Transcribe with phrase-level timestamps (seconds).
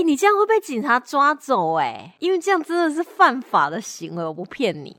[0.00, 4.96] 哎、你这样会被警察抓走哎、因为这样真的是犯法的行为，我不骗你。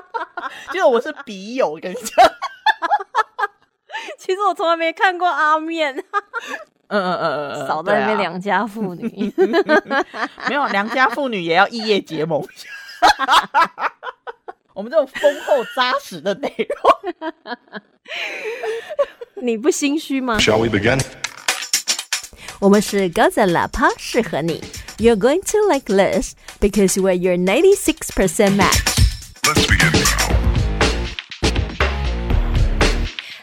[0.72, 2.26] 就是我是笔友，我跟你讲。
[4.16, 5.94] 其实我从来没看过阿面，
[6.88, 9.30] 嗯嗯嗯嗯，少在那边对啊良家妇女。
[10.48, 12.42] 没有良家妇女也要异业结盟。
[14.72, 17.54] 我们这种丰厚扎实的内容，
[19.44, 20.98] 你不心虚吗？Shall we begin?
[22.60, 24.62] 我们是高赞喇叭，适合你。
[24.98, 28.84] You're going to like this because we're your 96% match.
[29.44, 29.90] Let's begin.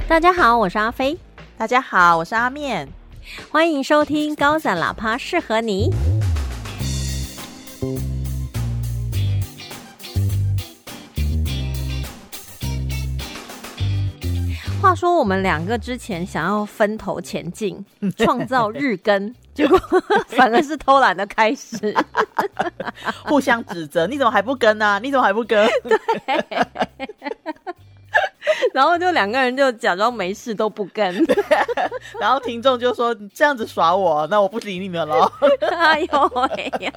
[0.07, 1.17] 大家好，我是阿飞，
[1.57, 2.87] 大家好，我是阿面。
[3.49, 5.91] 欢迎收听高赞喇叭，适合你。
[14.87, 17.85] 话说，我们两个之前想要分头前进，
[18.17, 19.77] 创造日更， 结果
[20.27, 21.93] 反而是偷懒的开始。
[23.27, 24.97] 互相指责，你怎么还不跟啊？
[24.99, 25.67] 你怎么还不跟？
[25.83, 25.97] 对
[28.73, 31.13] 然后就两个人就假装没事都不跟。
[32.21, 35.29] 然后听众就说：“你这样子耍我，那我不理你们了。
[35.69, 36.93] 哎呦喂呀！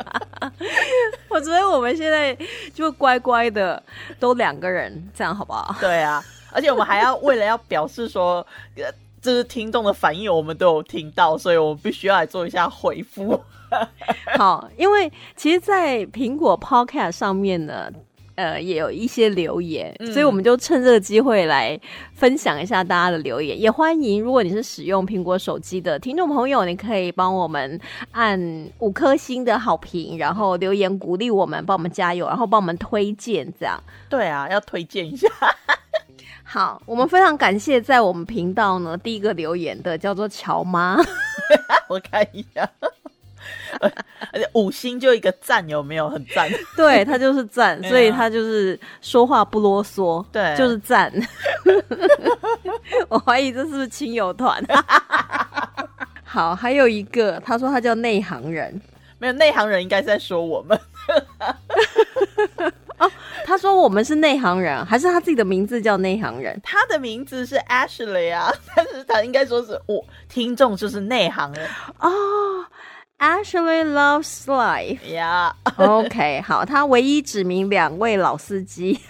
[1.28, 2.36] 我觉得我们现在
[2.72, 3.82] 就乖乖的，
[4.20, 5.74] 都两个人，这样好不好”？
[5.80, 8.84] 对啊，而且我们还要为了要表示说，呃，
[9.20, 13.40] 就是听众的反应我们都有听到，所以我们必须要来做一下回复。
[14.38, 17.90] 好，因为其实，在苹果 Podcast 上面呢。
[18.36, 21.78] 呃，也有一些留言，嗯所以我们就趁这个机会来
[22.14, 23.60] 分享一下大家的留言。
[23.60, 27.78] 也欢迎，如果你是使用苹果手机的听众朋友，你可以帮我们
[28.12, 28.40] 按
[28.78, 33.78] 五颗星的好评，然后留言鼓励我们，帮我们加油，然后帮我们推荐，这样。
[34.08, 35.28] 对啊，要推荐一下。
[36.52, 40.98] 好，我们非常感谢在我们频道呢第一个留言的叫做乔妈，
[41.88, 42.68] 我看一下，
[43.78, 43.88] 而
[44.34, 46.50] 且五星就一个赞，有没有很赞？
[46.76, 51.12] 对他就是赞， 所以他就是说话不啰嗦，对就是赞。
[53.08, 54.60] 我怀疑这是不是亲友团？
[56.24, 58.80] 好，还有一个，他说他叫内行人，
[59.18, 60.76] 没有内行人应该在说我们，
[63.44, 66.60] 他说我们是内行人，还是他自己的名字叫内行人？
[66.62, 71.68] 他的名字是 Ashley 啊， 但是他应该说是我听众就是内行人
[71.98, 72.64] 哦、
[73.18, 74.98] a s h l e y loves life。
[75.00, 75.52] Yeah.
[75.76, 79.00] OK，好，他唯一指明两位老司机。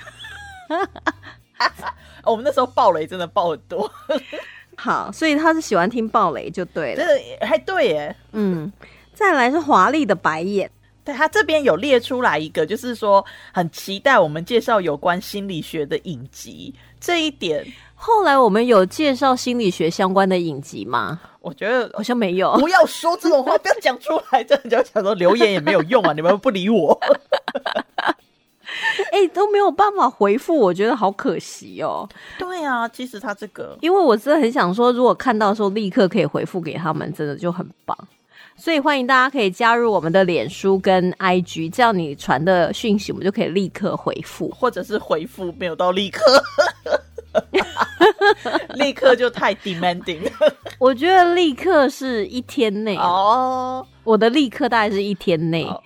[2.24, 3.90] 我们那时候暴雷真的爆很多，
[4.76, 7.46] 好，所以他是喜欢听暴雷就对了这。
[7.46, 8.16] 还对耶。
[8.32, 8.72] 嗯，
[9.12, 10.70] 再来是华丽的白眼。
[11.04, 21.20] 对他这边有列出来一个，就是说很期待我们介绍有关心理学的影集，这一点后来我们有介绍心理学相关的影集吗？
[21.40, 22.54] 我觉得好像没有。
[22.58, 26.98] 不要说这种话，不要讲出来，真的就想说留言也没有用啊，你们不理我。
[29.10, 32.08] 哎、都没有办法回复，我觉得好可惜哦。
[32.38, 37.98] 对啊，其实他这个因为我真的很想说，如果看到的时候立刻可以回复给他们，真的就很棒。
[38.60, 44.50] 所以欢迎大家可以加入我们的脸书跟 IG，这样你传的讯息我们就可以立刻回复。
[44.50, 46.42] 或者是回复没有到立刻，
[48.76, 50.30] 立刻就太 demanding 了
[50.78, 53.86] 我觉得立刻是一天内，哦。
[54.04, 55.64] 我的立刻大概是一天内。
[55.64, 55.82] 好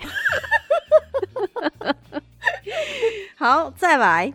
[3.62, 4.32] 好，再来，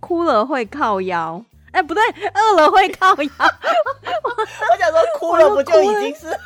[0.00, 1.40] 哭了会靠腰。
[1.70, 2.02] 哎、不对，
[2.34, 3.14] 饿了会靠腰。
[3.22, 6.36] 我想说哭了不就已经是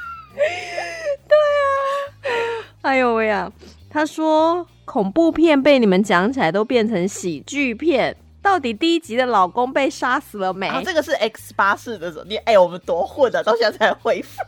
[2.82, 3.50] 哎呦喂呀！
[3.90, 10.66] 他说恐怖片被你们讲起来都变成喜剧片，到底第一集的老公被杀死了没？
[10.68, 14.40] 啊，这个是 X 八四的时候，你哎、我们多混啊，到现在才回复。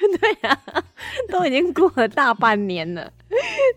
[0.20, 0.58] 对啊，
[1.28, 3.12] 都已经过了大半年了，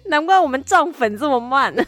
[0.05, 1.73] 难怪我们涨粉这么慢。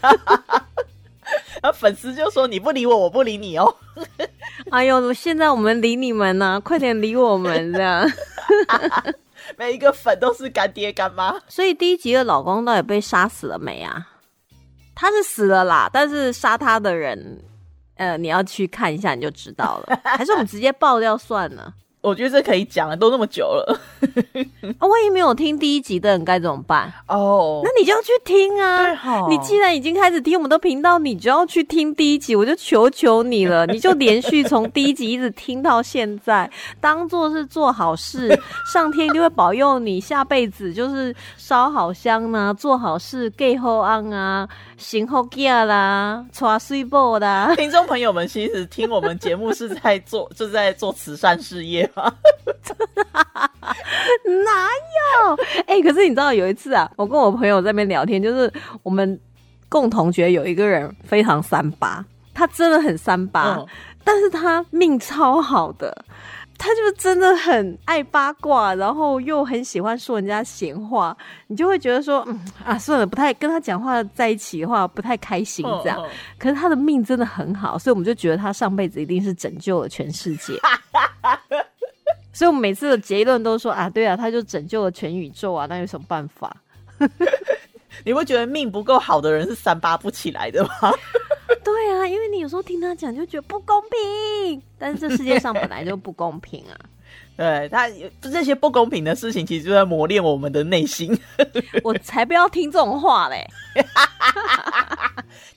[1.61, 3.75] 然后粉丝就说你不理我，我不理你哦。
[4.71, 8.09] 哎呦，现在我们理你们呢、快点理我们 这样。
[9.57, 11.39] 每一个粉都是干爹干妈。
[11.47, 14.07] 所以第一集的老公到底被杀死了没啊？
[14.95, 17.43] 他是死了啦，但是杀他的人，
[17.95, 19.99] 呃，你要去看一下你就知道了。
[20.03, 21.73] 还是我们直接爆掉算了？
[22.05, 23.79] 我觉得这可以讲了，都那么久了
[24.77, 26.93] 啊，万一没有听第一集的人该怎么办？
[27.07, 29.27] 哦那你就要去听啊！
[29.27, 36.49] 对你既然已经开始听我们的频道，你就要去听第一集，我就求求你了， 你就连续从第一集一直听到现在，
[36.79, 38.39] 当做是做好事，
[38.71, 47.53] 上天就会保佑你下辈子就是烧好香呢、做好事，给后案啊，行后嫁啦，娶水某啦。
[47.57, 51.89] 听众朋友们，其实听我们节目是在做，就 是在做慈善事业。
[51.95, 52.13] 吗？
[54.43, 54.69] 哪
[55.23, 55.35] 有？
[55.65, 58.51] 哎、可是你知道有一次啊，我跟我朋友在那边聊天，就是
[58.83, 59.19] 我们
[59.69, 63.67] 共同觉得有一个人非常三八，他真的很三八，嗯
[64.03, 66.05] 但是他命超好的。
[66.57, 71.15] 他就是真的很爱八卦，然后又很喜欢说人家闲话，
[71.47, 76.03] 你就会觉得说，嗯啊，算了，不太跟他讲话在一起的话不太开心这样。
[76.37, 80.59] 可是他的命真的很好，所以我们就觉得他上辈子一定是拯救了全世界。
[82.33, 86.55] 所以我们每次的结论都说啊，对啊，他就拯救了全宇宙啊，那有什么办法？
[88.03, 90.93] 你会觉得命不够好的人是三八不起来的吗？
[91.63, 96.75] 对啊，因为你有时候听他讲就觉得不公平，但是这世界上本来就不公平啊。
[97.37, 97.89] 对他
[98.21, 101.17] 这些不公平的事情，其实就在磨练我们的内心。
[101.83, 103.45] 我才不要听这种话嘞！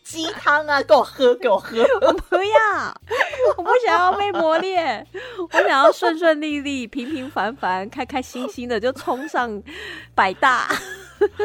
[0.09, 1.77] 鸡汤啊，给我喝，给我喝。
[2.01, 3.01] 我不要，
[3.59, 5.07] 我不想要被磨练，
[5.53, 9.63] 我想要顺顺利利、平平凡凡、开开心心的就冲上
[10.15, 10.67] 百大。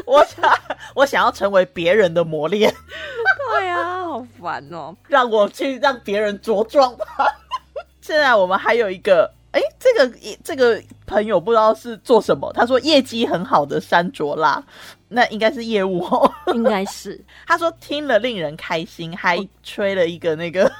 [0.05, 0.49] 我想，
[0.95, 2.73] 我想要成为别人的磨练，
[3.51, 4.95] 对啊，好烦哦。
[5.09, 7.05] 让我去让别人茁壮吧。
[7.99, 14.63] 现在我们还有一个，哎，这个这个朋友不知道是做什么，他说业绩很好的山卓拉，
[15.13, 16.31] 那应该是业务哦。
[16.53, 20.71] 应该是他说听了令人开心，还吹了一个那个，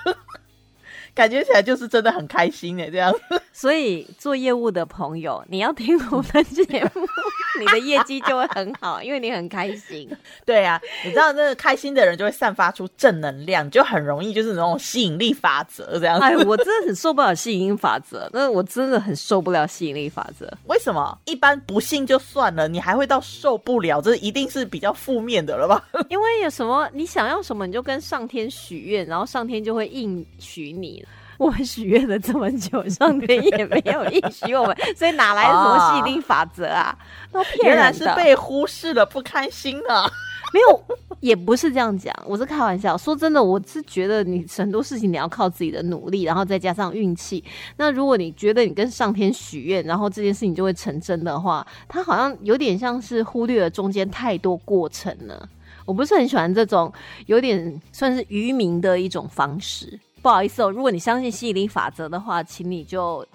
[1.15, 3.13] 感觉起来就是真的很开心的，这样。
[3.51, 6.63] 所以做业务的朋友，你要听我们的节
[6.93, 7.07] 目，
[7.59, 10.09] 你的业绩就会很好，因为你很开心。
[10.45, 16.23] 对啊，你知道那个开心的人就会散发出正能量，就很容易就是那种吸引力法则这样子。
[16.23, 20.51] 哎，我真的很受不了吸引力法则，那我真的很受不了吸引力法则。
[20.65, 21.17] 为什么？
[21.25, 25.83] 一般不信就算了，你还会到受不了，这一定是比较负面的了吧？
[26.09, 31.05] 因为有什么你想要什么，你就跟上天许愿，然后上天就会应许你。
[31.43, 36.97] 我们许愿了这么久， 上天也没有应许我们，所以哪来的什么吸引力法则啊？
[37.31, 38.09] 都骗原来人的。
[38.09, 40.09] 是被忽视了，不开心啊！
[40.53, 40.83] 没有，
[41.19, 42.95] 也不是这样讲，我是开玩笑。
[42.97, 47.43] 说真的，我是觉得你很多事情你要靠自己的努力，然后再加上运气。
[47.75, 55.49] 那如果你觉得你跟上天许愿，然后这件事情就会成真的话，它好像有点像是忽略了中间太多过程了。
[55.85, 56.93] 我不是很喜欢这种
[57.25, 59.99] 有点算是愚民的一种方式。
[60.23, 63.27] 不好意思哦，如果你相信吸引力法则的话，请你就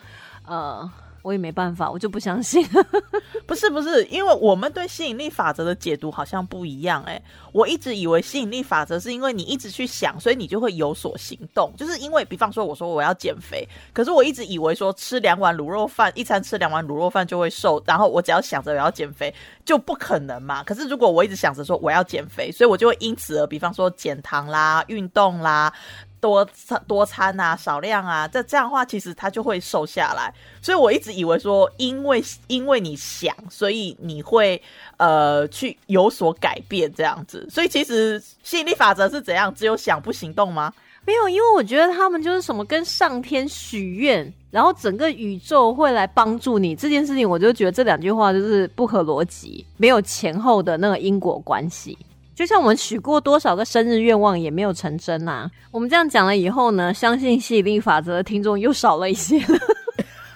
[0.47, 0.91] 呃，
[1.21, 2.67] 我也没办法，我就不相信。
[3.47, 7.21] 不是不是，因为我们对吸引力法则的解读好像不一样哎、
[7.53, 11.71] 我一直以为吸引力法则是因为你一直去想，所以你就会有所行动。
[11.77, 20.63] 就是因为，比方说，我说我要减肥，可是我一直以为说吃两碗卤肉饭，一餐吃两碗卤肉饭就会瘦，然后我只要想着我要减肥，就不可能嘛。
[20.65, 25.73] 可是如果我一直想着说我要减肥，所以我就会因此而，比方说减糖啦、运动啦。
[26.21, 30.33] 多餐多餐啊，少量啊，这这样的话，其实它就会瘦下来。
[30.61, 34.61] 所以我一直以为说，因为因为你想，所以你会
[34.97, 37.47] 呃去有所改变这样子。
[37.51, 39.55] 所以其实吸引力法则是怎样？
[39.55, 40.73] 只有想不行动吗？
[41.05, 51.97] 没有，因为我觉得他们就是什么跟上天许愿，然后整个宇宙会来帮助你这件事情，我就觉得这两句话就是不合逻辑，没有前后的那个因果关系。
[52.39, 59.59] 就像我们许过多少个生日愿望也没有成真呐、我们这样讲了以后呢，相信吸引力法则的听众又少了一些了。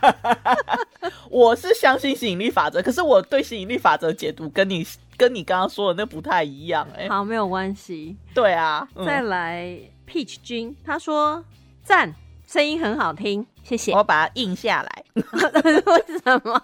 [1.30, 4.84] 我是相信吸引力法则，可是我对吸引力法则解读跟你
[5.16, 8.16] 跟你刚刚说的那不太一样哎、好，没有关系。
[8.34, 9.78] 对啊，嗯再来
[10.10, 11.44] ，Peach 君他说
[11.84, 12.12] 赞，
[12.52, 13.96] 声音很好听，谢谢我。
[13.96, 15.04] 要把它印下来。
[15.14, 16.62] 为什么？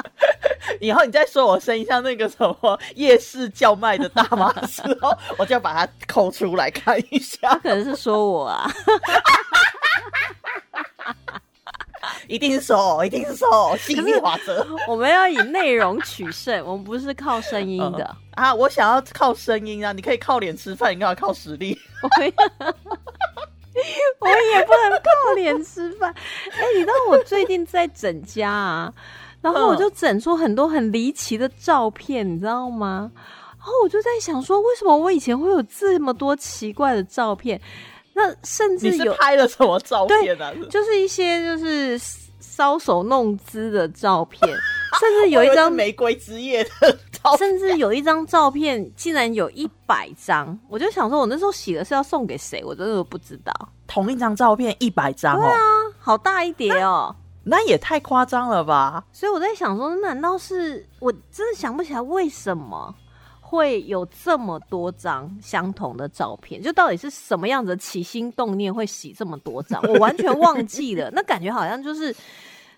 [0.80, 7.54] 以后你再说我声音像那个什么夜市叫卖的大妈的时候，我就要把它抠出来看一下。
[7.62, 8.66] 可能是说我啊。
[12.26, 18.16] 一定是手，一定是手，吸引力法则我们要以内容取胜，我们不是靠声音的。
[18.36, 18.54] 啊！
[18.54, 21.78] 我想要靠声音啊，你可以靠脸吃饭，你干嘛靠实力？
[24.20, 26.14] 我也不能靠脸吃饭。
[26.52, 28.92] 哎、你知道我最近在整家啊，
[29.40, 33.10] 然后我就整出很多很离奇的照片，你知道吗？
[33.58, 37.60] 然后我就在想说，为什么我以前会有这么多奇怪的照片？
[38.14, 40.52] 那甚至有拍了什么照片啊？
[40.68, 41.98] 就是一些就是
[42.50, 44.40] 搔首弄姿的照片，
[44.98, 46.70] 甚至有一张玫瑰之夜的
[47.12, 53.52] 照片，甚至有一张照片竟然有一百张，我就想说，我那时候洗的是要送给谁，我真的不知道。
[53.86, 55.48] 同一张照片一百张哦，
[55.98, 57.14] 好大一叠哦，
[57.44, 59.04] 那也太夸张了吧？
[59.12, 62.94] 所以我在想说，难道是我真的想不起来为什么
[63.50, 66.62] 会有这么多张相同的照片？
[66.62, 69.82] 就到底是什么样子的起心动念会洗这么多张？
[69.82, 72.14] 我完全忘记了， 那感觉好像就是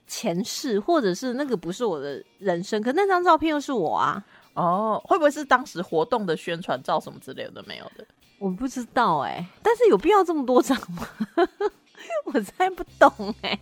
[0.07, 4.25] 前世，或者是那个不是我的人生，可那张照片又是我啊。
[4.55, 8.07] 哦，会不会是当时活动的宣传照什么之类的没有的？
[8.39, 11.07] 我不知道哎、但是有必要这么多张吗？
[12.25, 13.59] 我猜不懂哎、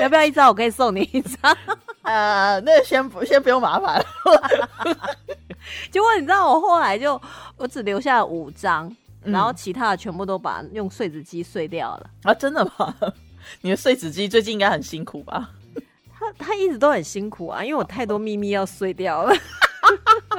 [0.00, 0.46] 要不要一张？
[0.48, 1.56] 我可以送你一张。
[2.02, 4.06] 呃，那先不先不用麻烦了。
[5.90, 7.20] 结果你知道，我后来就
[7.56, 8.88] 我只留下了五张，
[9.24, 12.10] 嗯然后其他的全部都把用碎纸机碎掉了。
[12.24, 12.94] 啊，真的吗？
[13.62, 15.50] 你的碎纸机最近应该很辛苦吧？
[16.18, 19.34] 他他一直都很辛苦啊，因为我太多秘密要碎掉了，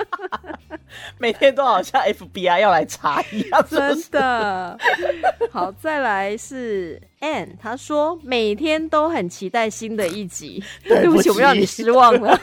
[1.19, 4.01] 每天都好像 FBI 要来查一样，真？
[4.09, 4.77] 的。
[5.51, 10.63] 好，再来是 Anne，他说每天都很期待新的一集。
[10.83, 12.39] 对不起，我让你失望了。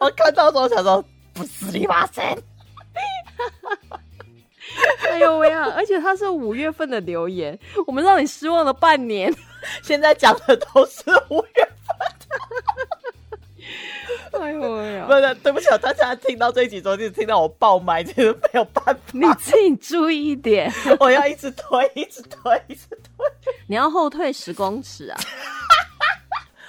[0.00, 2.24] 我看到时候想说，不是你妈生。
[5.08, 5.72] 哎呦喂啊！
[5.74, 9.34] 而且他是五月份的留言，我们让你失望了半年。
[9.82, 11.96] 现在讲的都是五月份，
[14.42, 15.14] 哎呦喂啊不！
[15.14, 23.26] 是对不起，大家听到这一集之后，就听到我爆麦，真的没有办法你，自己注意一点，我要一直推，一直推，一直推。
[23.66, 25.18] 你要后退十公尺啊！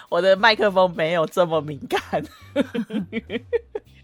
[0.10, 2.24] 我的麦克风没有这么敏感。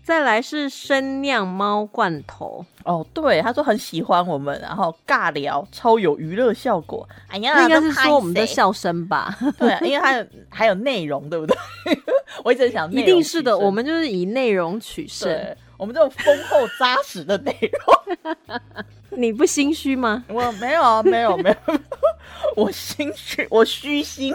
[0.04, 7.10] 再来是生酿猫罐头，哦，对，他说很喜欢我们，然后尬聊，超有娱乐效果。
[7.28, 9.36] 哎呀，那应该是说我们的笑声吧？
[9.58, 11.58] 对啊，因为还有还有内容，对不对？
[12.46, 15.28] 我一直想，一定是的，我们就是以内容取胜。
[15.78, 18.60] 我们这种丰厚扎实的内容，
[19.10, 20.24] 你不心虚吗？
[20.30, 21.80] 我没有啊，没有没有，
[22.56, 24.32] 我心虚，我虚心。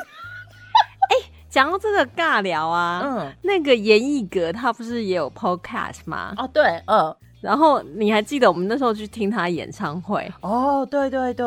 [1.50, 6.33] 讲到这个尬聊啊，嗯，那个严艺格他不是也有 podcast 吗？
[6.38, 10.33] 哦对，嗯，然后你还记得我们那时候去听他演唱会？
[10.40, 11.47] 哦对对对，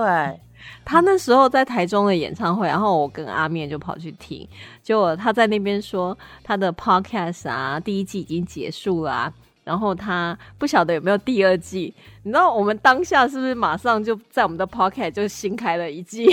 [0.84, 4.48] 他那时候在台中的演唱会，然后我跟阿面就跑去听，
[4.82, 9.32] 结果他在那边说他的 podcast 啊，第一季已经结束啦、
[9.64, 11.94] 然后他不晓得有没有第二季。
[12.24, 16.28] 你知道我们当下是不是马上就在我们的 podcast 就新开了一季？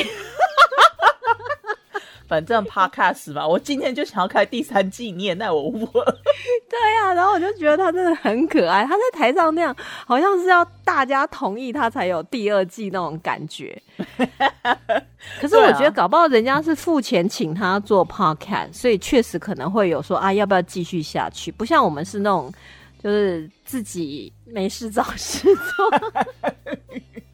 [2.30, 6.04] 反正 podcast 嘛， 我今天就想要开第三季，你也奈我何？
[6.04, 9.75] 对呀、然后我就觉得他真的很可爱，他在台上那样，
[10.06, 13.76] 好像是要大家同意他才有第二季那种感觉。
[15.40, 21.50] 可是我觉得搞不好人家是付钱请他做 podcast，所以确实可能会有说啊，要不要继续下去？
[21.50, 22.52] 不像我们是那种
[23.02, 25.90] 就是自己没事找事做。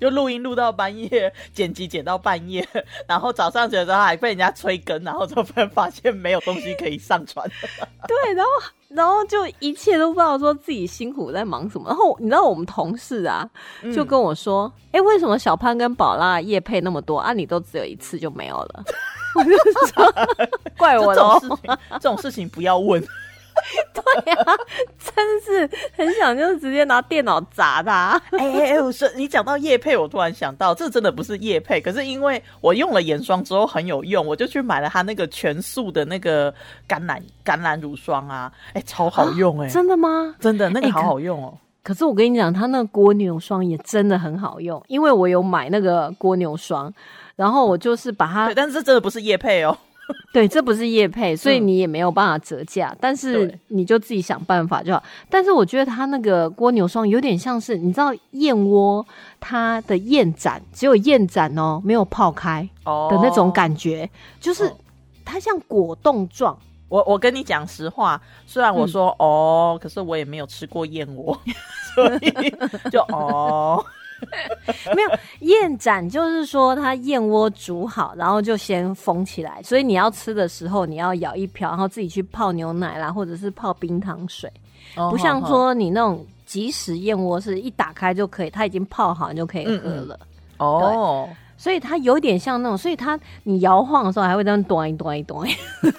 [0.00, 2.66] 就录音录到半夜，剪辑剪到半夜，
[3.06, 7.48] 然后早上觉得还被人家催更，然后就突然发现没有东西可以上传。
[8.08, 8.50] 对，然后
[8.88, 11.88] 然后就一切都不知道说自己辛苦在忙什么。
[11.88, 13.48] 然后你知道我们同事啊，
[13.94, 17.32] 就跟我说：“哎、为什么小潘跟宝拉夜配那么多啊？
[17.32, 18.84] 你都只有一次就没有了？”
[19.34, 19.50] 我就
[19.88, 20.14] 说
[20.78, 23.02] ：“怪我喽这种事！”情，这种事情不要问。
[23.94, 24.44] 对呀、
[24.98, 28.20] 真是很想就是直接拿电脑砸他。
[28.32, 36.52] 哎哎哎，我说你讲到叶配，我突然想到，这真的不是叶配，可是因为我用了眼霜之后很有用，我就去买了它那个全素的那个
[36.88, 40.34] 橄榄橄榄乳霜啊，哎、超好用哎、真的吗？
[40.38, 41.58] 真的那个哎好好用哦。
[41.82, 46.92] 可是我跟你讲，它那个蜗牛霜也真的很好用，因为我有买那个蜗牛霜，
[47.36, 49.76] 然后我就是把它对，但是这真的不是叶配哦。
[50.32, 55.02] 对，这不是业配，所以嗯你也没有办法折价，但是你就自己想办法就好。
[55.30, 59.04] 但是我觉得它那个蜗牛霜有点像是，你知道燕窝
[59.40, 64.08] 它的燕盏只有燕盏哦，没有泡开哦的那种感觉，
[64.40, 64.76] 就是哦
[65.24, 66.56] 它像果冻状。
[66.88, 71.36] 我我跟你讲实话，虽然我说、哦，可是我也没有吃过燕窝，
[71.96, 72.30] 所以
[72.92, 73.84] 就哦，
[74.94, 84.50] 没有燕盏，就是说它燕窝煮好，然后就先封起来，所以你要吃的时候，你要舀一瓢，然后自己去泡牛奶啦，或者是泡冰糖水。
[85.10, 90.18] 不像说你那种即食燕窝是一打开就可以，它已经泡好你就可以喝了。
[90.58, 95.48] 哦，所以它有点像那种，所以它你摇晃的时候还会这样端一端一端。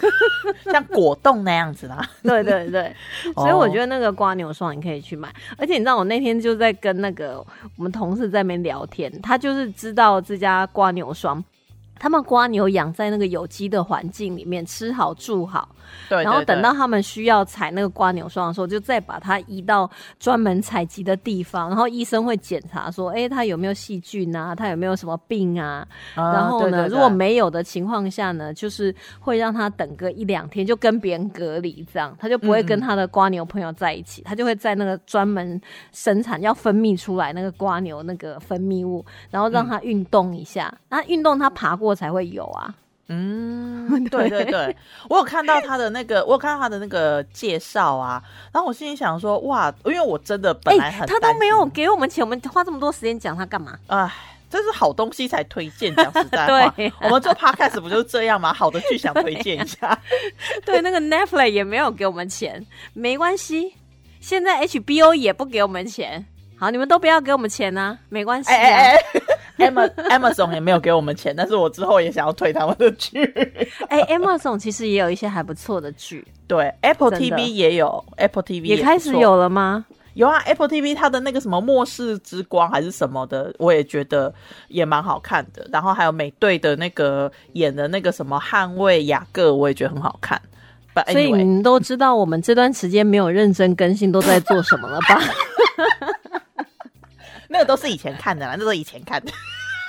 [0.71, 2.07] 像果冻那样子啦。
[2.23, 2.93] 对对对，
[3.35, 5.33] 哦 所以我觉得那个瓜牛霜你可以去买。
[5.57, 7.43] 而且你知道我那天就在跟那个
[7.75, 11.43] 我们同事在那边聊天，他就是知道这家瓜牛霜。
[11.99, 15.69] 他们瓜牛养在那个有机的环境里面，吃好住好，
[16.09, 19.89] 对然后等到他们需要采那个瓜牛霜的时候，就再把它移到
[20.19, 25.87] 专门采集的地方，然后医生会检查说，哎，它有没有细菌啊，它有没有什么病啊？
[26.15, 35.59] 啊然后呢，如果没有的情况下呢，就是会让它等个一两天，就跟别人隔离，这样他就不会跟他的瓜牛朋友在一起，他就会在那个专门
[35.91, 42.73] 生产要分泌出来那个瓜牛那个分泌物，然后让它运动一下，那运动它爬过才会有啊。
[43.09, 44.29] 嗯， 对。
[44.29, 44.75] 对对，
[45.09, 53.79] 我有看到他的那个， 我有看到他的那个介绍啊，然后我心里想说，哇，因为我真的本来很、他都没有给我们钱，我们花这么多时间讲他干嘛？
[53.87, 54.11] 哎，
[54.49, 58.53] 这是好东西才推荐，讲实在 话，我们做 podcast 不就是这样吗？
[58.53, 59.97] 好的剧想推荐一下，
[60.65, 63.73] 对，那个 Netflix 也没有给我们钱，没关系，
[64.19, 66.25] 现在 HBO 也不给我们钱，
[66.59, 68.51] 好，你们都不要给我们钱呢，没关系。
[70.09, 73.23] Amazon 也没有给我们钱，但是我之后也想要推他们的剧。
[73.89, 76.25] 哎，Amazon 其实也有一些还不错的剧。
[76.47, 79.85] 对，Apple TV 也有，Apple TV 也开始有了吗？
[80.13, 84.33] 有啊，Apple TV 它的那个什么《末世之光》还是什么的，我也觉得
[84.67, 85.67] 也蛮好看的。
[85.71, 90.41] 然后还有美队的那个演的那个什么捍卫雅各，我也觉得很好看。
[91.11, 95.21] 所以你们都知道我们这段时间没有认真更新都在做什么了吧？
[97.57, 99.31] 那个都是以前看的啦，那都以前看的。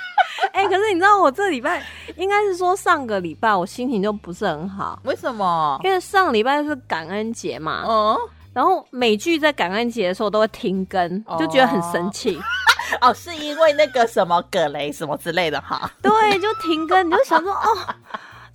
[0.54, 1.84] 哎，可是你知道我这礼拜
[2.16, 5.78] 应该是说上个礼拜我心情就不是很好，为什么？
[5.84, 8.16] 因为上个礼拜是感恩节嘛，嗯，
[8.54, 12.40] 然后美剧在感恩节的时候都会停更，就觉得很生气。
[13.02, 15.90] 哦，是因为那个什么葛雷什么之类的哈？
[16.00, 17.76] 对，就停更，你就想说哦。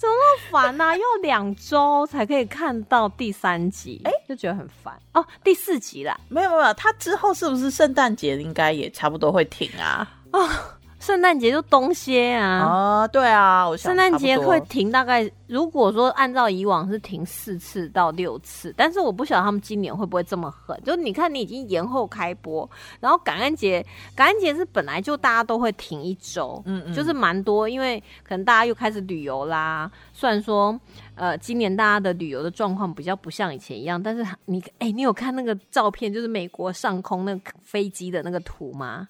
[0.03, 0.97] 怎么那么烦呢？
[0.97, 5.25] 要两周才可以看到第三集，哎，就觉得很烦哦。
[5.41, 10.11] 第四集啦，没有没有，他之后是不是圣诞节应该也差不多会停啊？
[10.31, 10.77] 啊。
[11.03, 12.63] 圣诞节就冬歇啊！
[12.63, 20.81] 哦，对啊，我圣诞节会停大概，如果说按照以往是停四次到六次，但是我不晓得他们今年会不会这么狠。
[20.85, 22.67] 就你看，你已经延后开播，
[23.01, 29.91] 然后感恩节，感恩节是本来就大家都会停一周，嗯嗯，就是蛮多，因为可能大家又开始旅游啦。
[30.13, 30.79] 虽然说，
[31.15, 39.09] 呃，今年大家的旅游的状况比较不像以前一样，但是你，哎，你有看那个照片，就是美国上空那个飞机的那个图吗？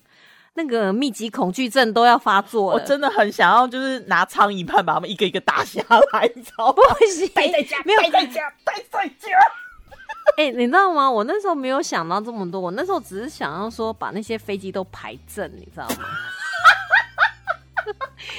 [0.56, 5.82] 那个密集恐惧症都要发作了，我真的很想要，就是拿苍蝇拍把他们一个一个打下
[6.12, 6.76] 来， 你知道吗？
[6.76, 9.38] 不行，待在家，没有待在家，待在家。
[10.38, 11.10] 哎，你知道吗？
[11.10, 16.06] 我那时候没有想到这么多，我那时候只是想要说把那些飞机都排正，你知道吗？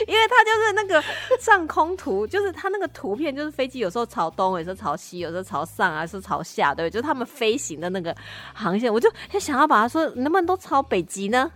[0.06, 1.02] 因为它就是那个
[1.40, 8.14] 上空图，就是它那个图片，就是飞机有时候朝东，有时候朝西，有时候朝上啊，是朝下，对，就是他们飞行的那个
[8.52, 11.50] 航线，我就想要把它说，能不能都朝北极呢？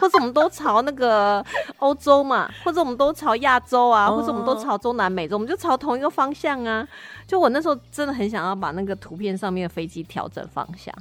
[0.00, 1.44] 或者我们都朝那个
[1.78, 2.50] 欧洲嘛？
[2.64, 4.10] 或者我们都朝亚洲啊？
[4.10, 5.36] 或者我们都朝中南美洲？
[5.36, 6.86] 我们就朝同一个方向啊！
[7.26, 10.94] 就我那时候真的很想要把那个图片上面的飞机调整方向，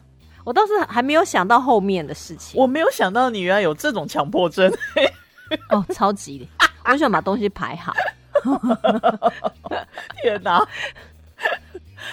[0.43, 2.59] 我倒是还没有想到后面的事情。
[2.59, 4.71] 我没有想到你原来有这种强迫症。
[5.69, 6.47] 哦，超级！
[6.85, 7.93] 我喜欢把东西排好。
[10.21, 10.67] 天哪！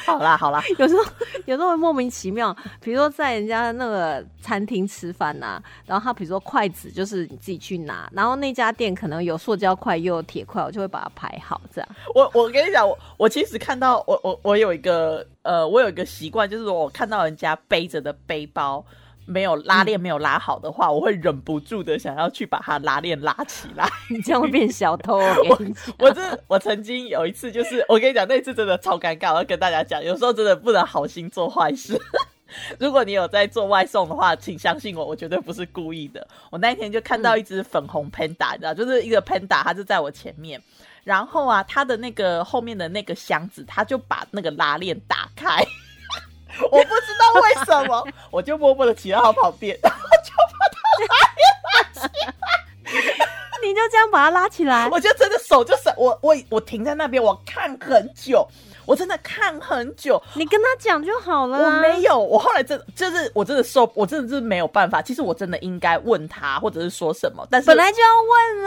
[0.05, 1.03] 好啦好啦，有时候
[1.47, 11.89] 有时候莫名其妙，比如说在人家那个餐厅吃饭呐，然后他比如说筷子就是你自己去拿，然后那家店可能有塑胶筷又有铁筷，我就会把它排好这样。
[12.15, 18.85] 我我跟你讲，我我其实看到我我我有一个呃，我有一个习惯，就是我看到人家背着的背包。
[19.29, 23.87] 没有拉链没有拉好的话，我会忍不住的想要去把它拉链拉起来。
[24.11, 25.19] 你这样会变小偷。
[25.19, 25.59] 我
[26.01, 29.33] 我这我曾经有一次，就是我跟你讲，那次真的超尴尬。
[29.33, 32.01] 我要跟大家讲，有时候真的不能好心做坏事。
[32.81, 36.27] 如果你有在做外送的话，请相信我，我绝对不是故意的。
[36.51, 40.59] 我那一天就看到一只粉红 panda，你知道，就是一个 panda，它就在我前面。
[41.05, 45.63] 然后啊，它的那个后面的那个箱子，它就把那个拉链打开。
[46.71, 51.09] 我不知道为什么，我就默默的骑到他旁边，然后就把他拉
[51.75, 52.35] 拉起来。
[53.61, 58.47] 你就这样把他拉起来， 我就真的手就是我我我停在那边，我看很久。
[58.89, 61.59] 我真的看很久，你跟他讲就好了。
[61.59, 65.03] 我没有，我后来真就是我真的受，我真的是没有办法。
[65.03, 68.09] 其实我真的应该问他，或者是说什么，但是本来就要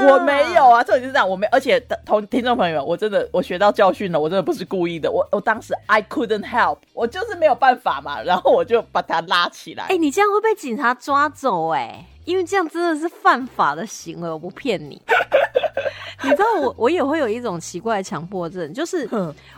[0.05, 0.13] 问。
[0.13, 1.27] 我没有啊，这就是这样。
[1.27, 5.11] 我没，而且同听众朋友们，我真的我学到教训了，我真的不是故意的。
[5.11, 9.85] 我我当时 I couldn't help，我就是没有办法嘛，然后我就把他拉起来。
[9.85, 12.05] 哎，你这样会被警察抓走哎。
[12.31, 15.01] 因为这样真的是犯法的行为，我不骗你。
[16.23, 19.05] 你知道我我也会有一种奇怪的强迫症，就是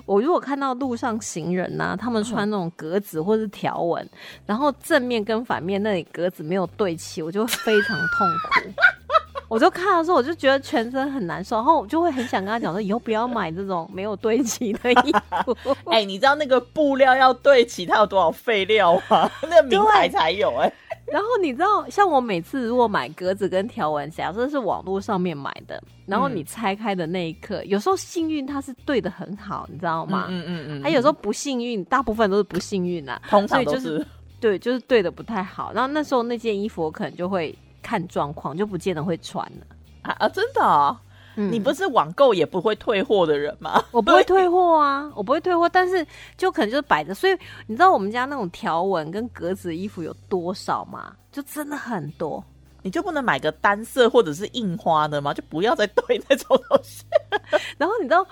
[0.07, 4.09] 我如果看到路上行人呐，他们穿那种格子或是条纹，
[4.47, 8.71] 然后正面跟反面那里格子没有对齐，我就非常痛苦。
[9.49, 15.55] 我就看的时候，我就觉得全身很难受，然后我就会很想跟他讲说，以后不要买这种没有对齐的衣服。
[15.91, 19.29] 哎，你知道那个布料要对齐，它有多少废料吗？
[19.43, 20.73] 那个名牌才有哎。
[21.05, 30.27] 然后你知道，像我每次如果买格子跟条纹，假设是网络上面买的，然后你拆开的那一刻，有时候幸运它是对的很好，你知道吗？
[30.29, 30.83] 嗯嗯嗯。
[30.83, 33.21] 还有时候不幸运，大部分都是不幸运啊。
[33.29, 34.05] 通常都是
[34.39, 35.71] 对，就是对的不太好。
[35.73, 39.67] 然后那时候那件衣服我可能就会看状况，就不见得会穿了
[40.03, 40.29] 啊啊！
[40.29, 40.97] 真的？
[41.35, 43.83] 嗯你不是网购也不会退货的人吗？
[43.91, 46.05] 我不会退货啊，我不会退货，但是
[46.37, 47.13] 就可能就是摆着。
[47.13, 47.33] 所以
[47.67, 51.13] 你知道我们家那种条纹跟格子的衣服有多少吗？
[51.31, 52.43] 就真的很多。
[52.85, 55.33] 你就不能买个单色或者是印花的吗？
[55.33, 57.03] 就不要再对那种东西。
[57.77, 58.27] 然后你知道，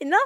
[0.00, 0.18] 你知道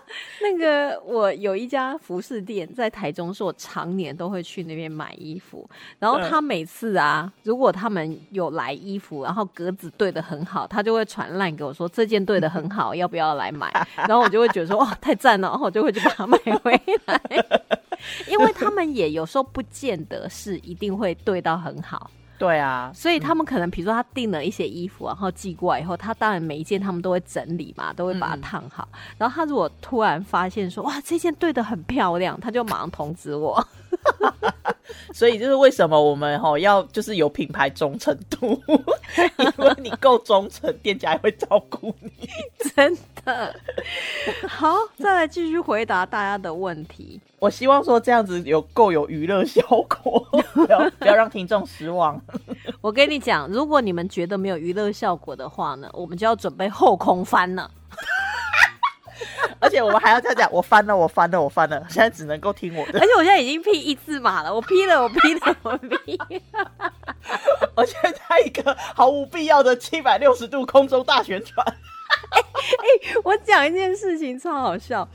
[0.42, 5.68] 那个我有一家服饰店在台中，是我常年都会去那边买衣服。
[5.98, 13.72] 然后他每次啊，如果他们有来衣服，然后格子对的很好，他就会传烂给我说这件对的很好，要不要来买？
[13.96, 17.20] 然后我就会觉得说哇太赞了，然后我就会去把它买回来。
[18.28, 22.11] 因为他们也有时候不见得是一定会对到很好。
[22.42, 28.88] 对啊，所以他们可能，比如说他订了一些衣服，然后寄过来以后，他当然每一件他们都会整理嘛，都会把它烫好。
[29.16, 33.64] 然后他如果突然发现说，哇，这件对的很漂亮，他就马上通知我。
[35.12, 38.60] 所以就是为什么我们哈要就是有品牌忠诚度，
[39.38, 42.10] 因为你够忠诚，店家也会照顾你。
[42.74, 43.54] 真的。
[44.48, 47.20] 好，再来继续回答大家的问题。
[47.38, 52.20] 我希望说这样子有够有娱乐效果， 不要不要让听众失望。
[52.80, 57.70] 我跟你讲，如果你们觉得没有娱乐效果的话呢，我们就要准备后空翻了。
[59.61, 63.06] 而且我们还要再讲，我翻了，我翻了，我翻了，现在只能够听我的而。
[63.06, 66.16] 且我现在已经 P 一字马了，我 P 了，我 P 了，我 P
[66.52, 66.92] 了。
[67.76, 71.64] 而且在一个毫无必要的七百六十度空中大旋转。
[73.24, 75.08] 我讲一件事情超好笑，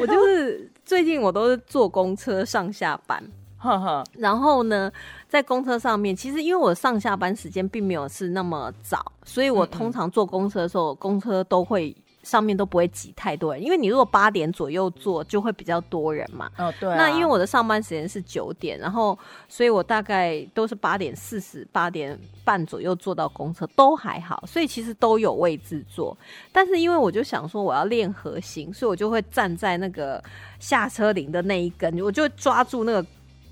[0.00, 3.22] 我就是最近我都是坐公车上下班，
[3.58, 4.90] 呵呵，然后呢，
[5.28, 11.94] 在公车上面，其实因为我上下班时间并没有是那么早，所以我通常坐公车的时候，公车都会
[12.28, 16.50] 上面都不会挤太多人，因为你如果八点左右坐，就会比较多人嘛。
[16.58, 26.14] 哦对、啊，那因为我的上班时间是九点，然后所以我大概都是八点四十、八点半左右坐到公车，都还好，所以其实都有位置坐。
[26.52, 30.22] 但是因为我就想说我要练核心，所以我就会站在那个
[30.58, 33.02] 下车铃的那一根，我就会抓住那个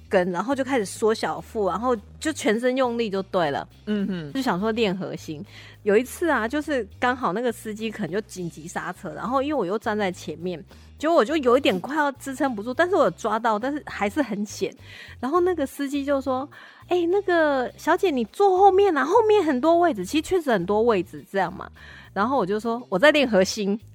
[0.09, 3.66] 根，然后就开始缩小腹，然后就全身用力就对了。
[3.87, 5.45] 嗯哼，就想说练核心。
[5.83, 10.62] 有一次啊，就是刚好那个司机可能就紧急刹车，然后因为我又站在前面，
[10.99, 14.75] 结果我就有一点快要支撑不住，但是我有抓到，但是还是很险。
[15.21, 16.49] 然后那个司机就说
[16.88, 21.71] ：“哎、那个小姐，你坐后面啊，后面很多位置，其实确实很多位置，这样嘛。”
[22.12, 23.79] 然后我就说：“我在练核心。”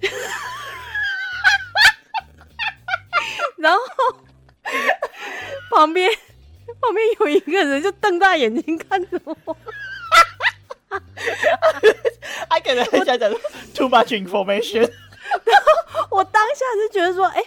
[3.58, 3.80] 然后
[5.70, 6.10] 旁边
[6.80, 9.56] 旁边有一个人就瞪大眼睛看着我。
[12.48, 13.38] 还可能很想讲说
[13.74, 14.90] too much information。
[16.10, 17.42] 我当下是觉得说，哎、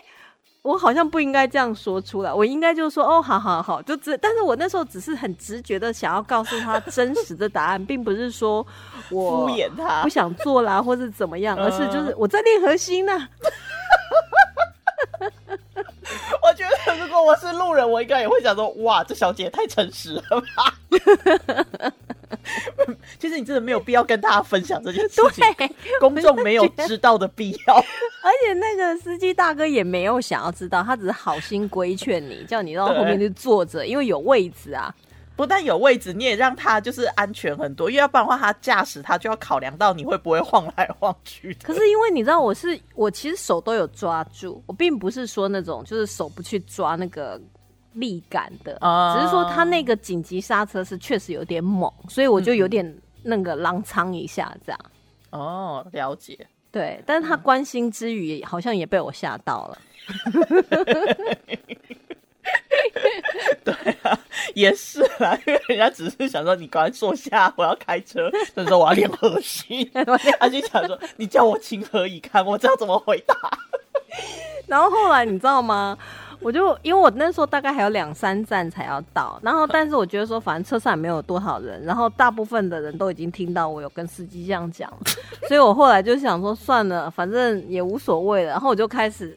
[0.63, 8.65] 我好像不应该这样说出来，我应该就说，哦，好好好，就只，但是我那时候只是很直觉的想要告诉他真实的答案，并不是说
[9.11, 13.47] 我敷衍他不想做啦，或是怎么样，而是就是嗯我在练核心呢、我
[16.99, 20.79] 如果我是路人，我应该也会想说，哇，这小姐太诚实了吧。
[23.19, 25.43] 其 实你真的没有必要跟大家分享这件事情，
[25.99, 27.75] 公众没有知道的必要。
[27.75, 34.93] 而且那个司机大哥也没有想要知道，他只是好心规劝你，叫你到后面去坐着，因为有位置啊。
[35.35, 41.59] 不但有位置，你也让他就是安全很多，因为要不然的话，他驾驶他就要考量到你会不会晃来晃去的。
[41.63, 47.39] 可是因为你知道，我是我其实手都有抓住，我并不是说那种就是手不去抓那个
[47.93, 54.79] 力感的，啊只是说他那个紧急刹车是确实有点猛，所以我就有点那个狼仓一下这样。
[55.31, 56.47] 哦，了解。
[56.71, 59.77] 对，但是他关心之余，好像也被我吓到了。
[64.53, 69.89] 也是啦，因为人家只是想说你赶快坐下，我要开车，就是说我要练核心，
[70.39, 73.35] 他就想说你叫我情何以堪，我知道怎么回答。
[74.67, 75.97] 然后后来你知道吗？
[76.41, 84.91] 我就因为我那时候大概还有两三站才要到，然后但是我觉得说反正车上也没有多少人，然后大部分的人都已经听到我有跟司机这样讲，
[85.47, 89.35] 所以我后来就想说算了，反正也无所谓了，然后我就开始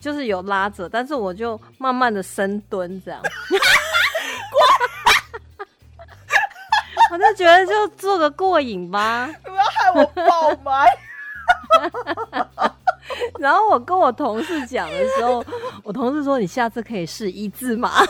[0.00, 3.20] 就是有拉着，但是我就慢慢的深蹲这样，
[7.12, 9.28] 我就觉得就做个过瘾吧。
[9.42, 10.86] 不要害我爆麦。
[13.40, 15.44] 然后我跟我同事讲的时候，
[15.82, 18.02] 我同事说你下次可以试一字马。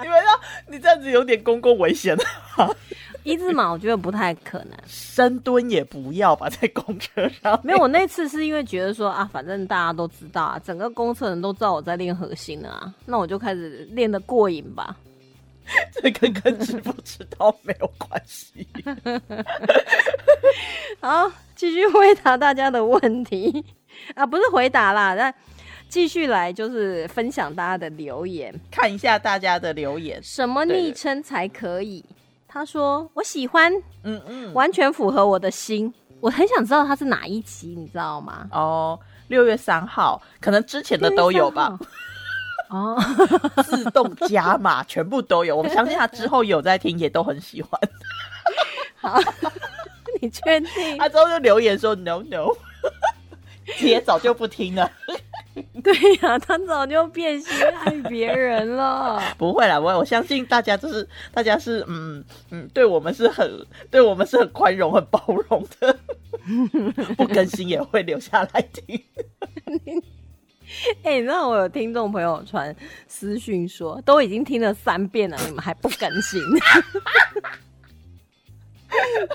[0.00, 2.24] 你们要你这样子有点公共危险的，
[3.24, 4.76] 一字马我觉得不太可能。
[4.86, 7.58] 深蹲也不要吧，在公车上。
[7.62, 14.96] 没有，我那次是因为觉得说啊，反正大家都知道啊，整个公车人都知道我在练核心了啊，那我就开始练的过瘾吧。
[15.94, 18.66] 这跟跟知不知道没有关系。
[21.00, 23.64] 好，继续回答大家的问题
[24.14, 25.32] 啊，不是回答啦，那
[25.88, 30.20] 继续来就是分享大家的留言，看一下大家的留言。
[30.20, 32.04] 什么昵称才可以？
[32.52, 35.92] 他说我喜欢，嗯嗯，完全符合我的心。
[36.20, 38.46] 我很想知道他是哪一集，你知道吗？
[38.52, 41.78] 哦，六月三号，可能之前的都有吧，
[42.68, 42.96] 哦，
[43.64, 45.56] 自动加码，全部都有。
[45.56, 47.80] 我们相信他之后有在听，也都很喜欢。
[48.96, 49.18] 好，
[50.20, 50.98] 你确定？
[50.98, 52.48] 他之后就留言说 no no，
[53.80, 54.90] 也早就不听了。
[55.84, 57.52] 对呀、他早就变心
[57.84, 59.22] 爱别人了。
[59.36, 63.50] 不会啦，我我相信大家就是大家是嗯嗯，对我们是很
[63.90, 65.98] 对我们是很宽容、很包容的，
[67.16, 69.02] 不更新也会留下来听。
[71.02, 72.74] 哎、你知道我有听众朋友传
[73.06, 76.40] 私讯说，都已经听了三遍了，你们还不更新，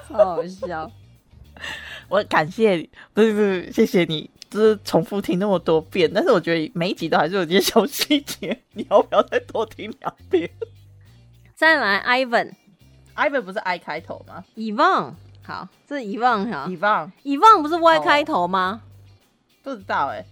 [0.07, 0.91] 超好笑。
[2.09, 10.49] 我感谢你，不是不是，谢谢你，就是重复听那么多遍，但是我觉得每一集都还是有一些小细节，你要不要再多听两遍？
[11.55, 12.51] 再来，Ivan、
[13.15, 18.81] ？Ivan 不是 I 开头吗？Evan，好，这是 Evan 哈？Evan，Evan 不是 Y 开头吗、
[19.63, 20.25] 不知道哎、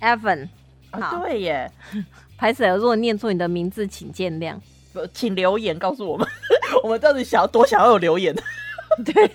[0.00, 0.50] e v a n
[0.90, 1.18] 啊好。
[1.18, 1.70] 对耶，
[2.36, 4.58] 拍摄如果念错你的名字，请见谅。
[4.92, 6.26] 不请留言告诉我们，
[6.82, 8.34] 我们到底想要多想要有留言？
[9.04, 9.28] 对，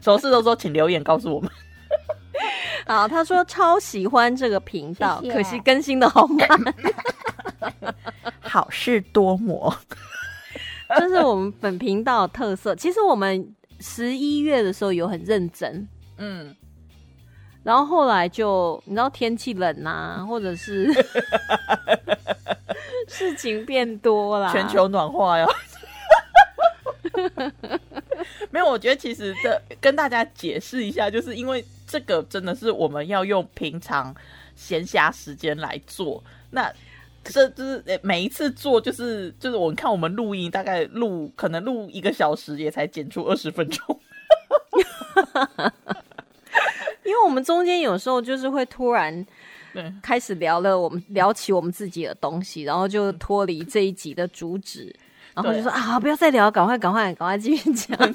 [0.00, 1.50] 什么事都说请留言告诉我们。
[2.86, 6.48] 好，他说超喜欢这个频道，谢谢可惜更新的好慢。
[8.40, 9.74] 好事多磨，
[10.98, 12.74] 这是我们本频道的特色。
[12.74, 15.88] 其实我们十一月的时候有很认真，
[16.18, 16.54] 嗯，
[17.62, 20.92] 然后后来就你知道天气冷呐、或者是
[23.08, 25.46] 事情变多啦，全球暖化呀。
[28.50, 34.14] 没有，我觉得其实这跟大家解释一下，就是因为这个真的是我们要用平常
[34.54, 36.22] 闲暇时间来做。
[36.50, 36.72] 那
[37.22, 44.00] 这就是呃每一次做，就是就是我们看我们录音，大概录可能录一个小时，也才剪出二十分钟。
[47.04, 49.26] 因为我们中间有时候就是会突然
[49.72, 54.94] 对，开始聊了，我们聊起我们自己的东西，然后就脱离这一集的主旨，
[55.34, 57.98] 然后就说啊不要再聊，赶快赶快赶快继续讲。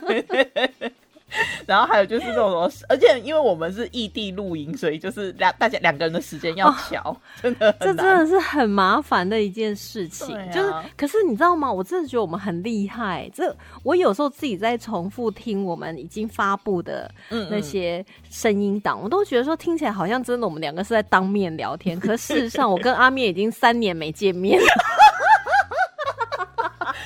[1.67, 7.97] 然后还有就是那种什么，而且因为我们是异地录音，所以就是两大家两个人的时间要调，真的这真。
[7.97, 11.71] 的是很麻烦的一件事情，啊就是，可是你知道吗？
[11.71, 13.29] 我真的觉得我们很厉害。
[13.31, 24.67] 这我有时候自己在重复听我们已经发布的嗯那些声音档，我都觉得说听起来好像真的我们两个是在当面聊天，可事实上我跟阿面已经三年没见面了。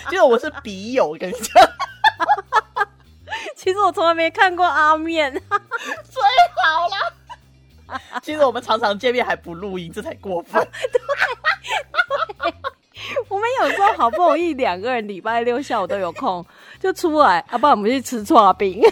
[0.10, 1.46] 就是我是笔友，我跟你讲，
[3.56, 6.22] 其实我从来没看过阿面， 最
[6.64, 6.98] 好啦。
[8.22, 10.62] 其实我们常常见面还不录音，这才过分。
[13.28, 16.46] 我们有时候好不容易两个人礼拜六下午都有空，
[16.80, 18.82] 就出来，啊，不然我们去吃串饼。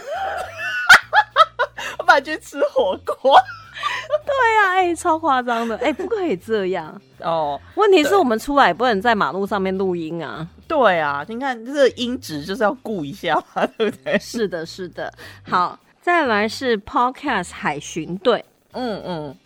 [1.98, 3.40] 我本来去吃火锅
[4.26, 7.00] 对呀、哎、超夸张的，哎、不可以这样。
[7.20, 10.48] 哦，问题是我们出来也不能在马路上面录音啊。
[10.67, 14.17] 对啊，你看这个音质就是要顾一下嘛， 对不对？
[14.20, 15.12] 是的，是的。
[15.44, 18.44] 好，再来是 Podcast 海巡队。
[18.74, 19.38] 嗯嗯，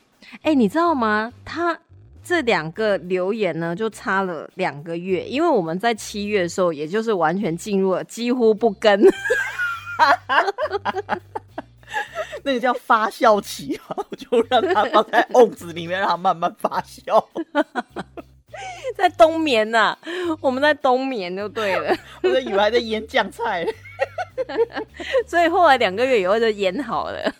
[0.43, 1.31] 哎、你知道吗？
[1.43, 1.77] 他
[2.23, 8.99] 这两个留言呢，就差了两个月，因为我们在七月的时候，也就是完全进入了几乎不更。
[12.45, 17.25] 那个叫发酵期嘛，我 就让它放在瓮子里面，让它慢慢发酵。
[18.95, 19.97] 在冬眠呐、
[20.39, 23.65] 我们在冬眠就对了， 我都以为还在腌酱菜。
[25.27, 27.33] 所以后来两个月以后就腌好了。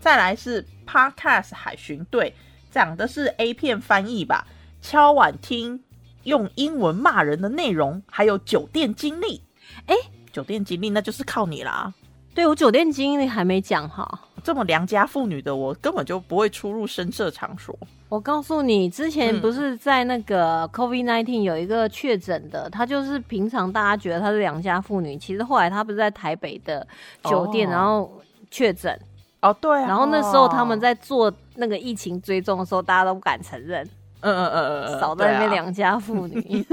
[0.00, 2.34] 再来是 Podcast 海巡队，
[2.70, 4.46] 讲的是 A 片翻译吧，
[4.82, 5.82] 敲碗听
[6.24, 9.42] 用英文骂人的内容，还有酒店经历。
[9.86, 9.94] 哎
[10.32, 11.94] 酒店经历那就是靠你啦。
[12.36, 14.18] 对我酒店经历还没讲好。
[14.44, 17.74] 这么良家妇女的我，根本就不会出入深色场所。
[18.10, 26.86] 我告诉你，之前嗯不是在那个 COVID nineteen 有一个确诊的，她就是平常大家觉得她是良家妇女，其实后来她不是在台北的
[27.24, 28.12] 酒店，哦然后
[28.50, 29.00] 确诊，
[29.40, 29.88] 哦，对啊。
[29.88, 33.82] 然后那时候他们在做那个疫情追踪的时候，大家都不敢承认，
[34.20, 36.64] 嗯嗯嗯嗯嗯，少在那边良家妇女。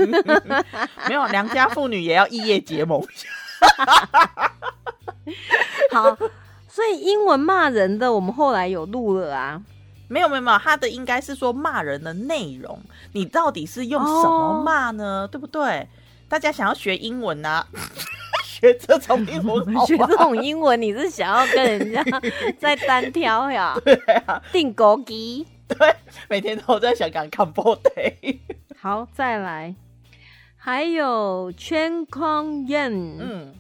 [1.08, 3.02] 没有良家妇女也要异业结盟。
[5.92, 6.18] 好，
[6.68, 9.62] 所以英文骂人的我们后来有录了啊。
[10.10, 12.80] 没有没有没有，他的应该是说骂人的内容，
[13.14, 15.28] 你到底是用什么骂呢？
[15.32, 15.88] 对不对？
[16.28, 17.66] 大家想要学英文啊、
[18.44, 22.04] 学这种英文好学这种英文，你是想要跟人家
[22.60, 23.76] 在单挑呀？
[24.52, 25.48] 订狗机。
[25.68, 25.96] 对，
[26.30, 28.38] 每天都在香港看 b o day。
[28.80, 29.74] 好，再来，
[30.66, 33.54] 还有圈框燕，嗯，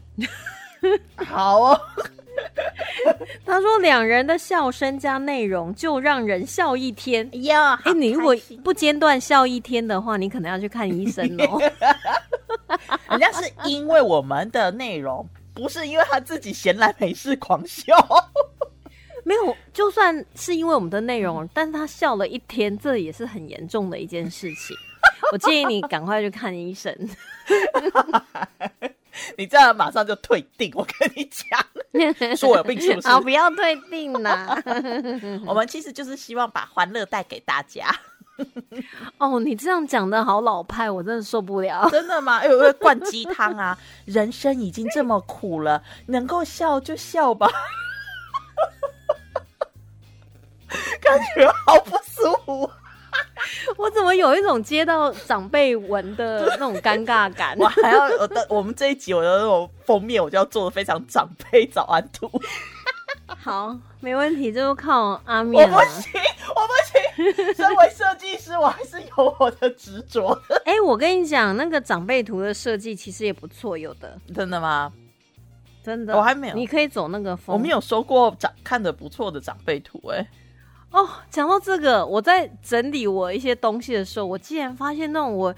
[1.17, 1.81] 好哦，
[3.45, 7.29] 他说两人的笑声加内容就让人笑一天。
[7.33, 11.59] 哎呀，哎、你如果不间断笑一天的话，你可能要去看医生哦。
[13.11, 17.93] 人家是因为我们的内容，不是因为他自己闲来没事狂笑。
[19.25, 24.73] 没有，就算是因为我们的内容，但是他笑了一天，这也是很严重的一件事情。
[25.31, 26.93] 我建议你赶快去看医生。
[29.38, 33.07] 你这样马上就退订，我跟你讲，说我有病是不是？
[33.07, 34.59] 好，不要退订啦。
[35.45, 37.88] 我们其实就是希望把欢乐带给大家。
[39.19, 41.88] 哦，你这样讲的好老派，我真的受不了。
[41.91, 42.39] 真的吗？
[42.39, 43.77] 哎呦，会灌鸡汤啊！
[44.05, 47.47] 人生已经这么苦了，能够笑就笑吧。
[50.99, 52.71] 感觉好不舒服。
[53.78, 57.56] 我怎么有一种接到长辈文的那种尴尬感？
[57.60, 62.30] 我还要我的我们这一集我的那种封面，我就要做的非常长辈早安图。
[63.26, 65.78] 好，没问题，就靠阿我面了。
[65.78, 66.12] 不行，
[66.56, 67.54] 我不行。
[67.56, 70.62] 身为设计师，我还是有我的执着的。
[70.65, 74.91] 哎、我跟你讲，那个长辈图的设计其实也不错，有的真的吗？
[75.84, 76.15] 真的。
[76.15, 77.56] 我还没有你可以走那个风。
[77.56, 80.26] 我没有收过长看着不错的长辈图、哎，
[80.93, 85.53] 哦，讲到这个，我在整理我一些东西的时候，我竟然发现那种我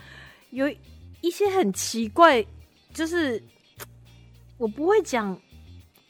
[0.52, 0.66] 有
[1.22, 2.44] 一些很奇怪，
[2.94, 3.42] 就是
[4.58, 5.38] 我不会讲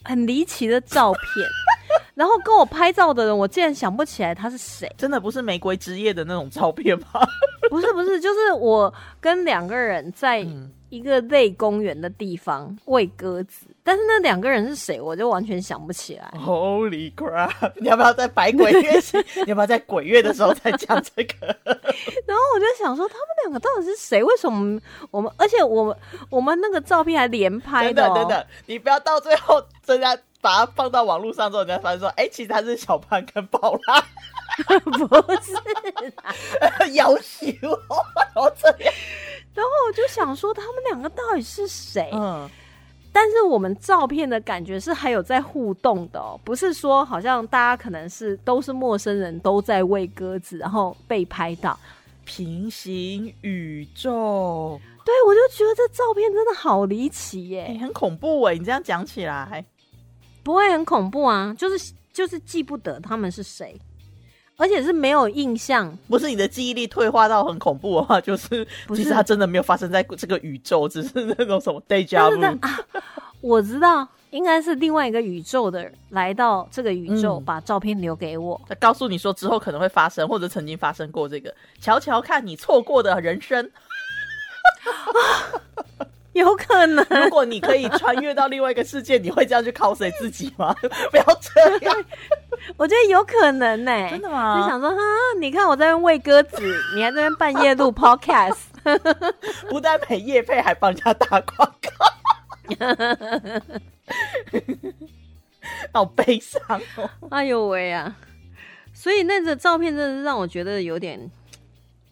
[0.03, 1.47] 很离奇的照片，
[2.13, 4.87] 然后跟我拍照的人，我竟然想不起来他是谁。
[4.95, 7.07] 真的不是玫瑰之夜的那种照片吗？
[7.69, 16.33] 不是不是，就是我跟两个人在嗯一个类公园的地方喂鸽子，但是那两个人是谁，我就完全想不起来。
[16.39, 17.51] Holy crap！
[17.77, 19.23] 你要不要在百鬼月时？
[19.45, 21.45] 你要不要在鬼月的时候再讲这个？
[22.25, 24.23] 然后我就想说，他们两个到底是谁？
[24.23, 25.31] 为什么我们？
[25.37, 25.95] 而且我们
[26.31, 34.03] 我们那个照片还连拍的、哦，等等你不要到最后人家把它放到网络上之后，人家发现说，哎、其实他是小潘跟宝拉，
[34.81, 35.53] 不是。
[36.93, 37.47] 要求
[38.35, 38.93] 我这样。
[39.53, 42.09] 然后我就想说，他们两个到底是谁？
[42.13, 42.49] 嗯，
[43.15, 51.79] 但是我们照片的感觉是还有在互动的哦，不是说好像大家可能是都是陌生人都在喂鸽子，然后被拍到。
[52.25, 58.55] 平行宇宙，对，我就觉得这照片真的好离奇耶哎、，很恐怖哎！
[58.55, 59.63] 你这样讲起来，
[60.43, 63.79] 不会很恐怖啊，就是就是记不得他们是谁，
[64.57, 65.95] 而且是没有印象。
[66.07, 72.59] 不是你的记忆力退化到很恐怖的话， 就是其实它真的没有发生在这个宇宙，只是那种什么 day job。
[72.61, 72.79] 啊，
[73.41, 78.59] 我知道应该是另外一个宇宙的人来到这个宇宙，嗯把照片留给我。
[78.67, 83.69] 他告诉你说之后可能会发生，或者曾经发生过这个，瞧瞧看你错过的人生。
[86.39, 90.75] 有可能，如果你可以穿越到另外一个世界，你会这样去 cos 自己吗？
[91.09, 92.05] 不要这样，
[92.75, 94.67] 我觉得有可能呢、真的吗就吗？
[94.67, 94.97] 想说哈，
[95.39, 96.57] 你看我在那边喂鸽子，
[96.95, 98.57] 你还在那边半夜录 podcast，
[99.69, 101.89] 不但没夜配，还帮人家打广告，
[105.93, 106.61] 好悲伤
[106.97, 107.09] 哦。
[107.31, 108.13] 哎呦喂啊！
[108.93, 111.31] 所以那个照片真的是让我觉得有点，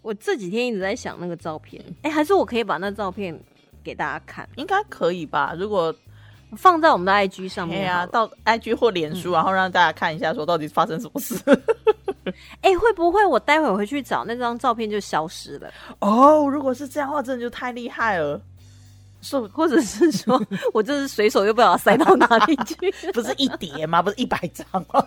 [0.01, 3.37] 我这几天一直在想那个照片，哎、还是我可以把那照片
[3.83, 5.53] 给大家看，应该可以吧？
[5.57, 5.93] 如果
[6.57, 8.05] 放在我们的 IG 上面对啊。
[8.05, 11.35] 到 IG 或脸书，然后让大家看一下，说到底发生什么事。
[12.61, 15.69] 哎、会不会我待会回去找那张照片就消失了？
[15.99, 18.39] 哦，如果是这样的话，真的就太厉害了。
[19.23, 20.39] 是或者是说
[20.73, 22.75] 我就是随手又不知道塞到哪里去？
[23.13, 24.01] 不是一叠吗？
[24.01, 25.03] 不是一百张吗？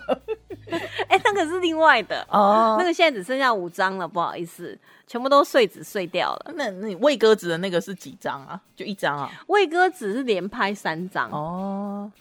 [1.07, 2.25] 哎、那个是另外的。
[2.29, 6.51] 哦那个现在只剩下五张了，不好意思，全部都碎纸碎掉了。
[6.55, 8.59] 那那你喂鸽子的那个是几张啊？
[8.75, 9.31] 就一张啊？
[9.47, 12.11] 喂鸽子是连拍三张，哦，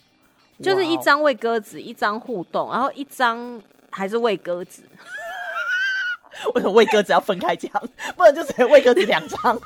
[0.62, 0.96] 就是一。
[0.98, 4.82] 张喂鸽子，一张互动，然后一张还是喂鸽子。
[6.54, 7.70] 为什么喂鸽子要分开讲？
[8.16, 9.58] 不然就只能喂鸽子两张？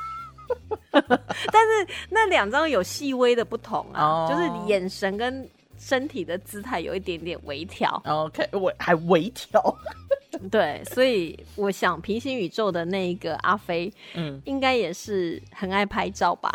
[0.90, 5.48] 但是那两张有细微的不同啊，哦就是眼神跟
[5.78, 8.02] 身体的姿态有一点点微调。
[8.06, 9.62] OK，我还微调。
[10.50, 16.52] 对，所以我想平行宇宙的那一个阿飞，嗯，应该也是很爱拍照吧？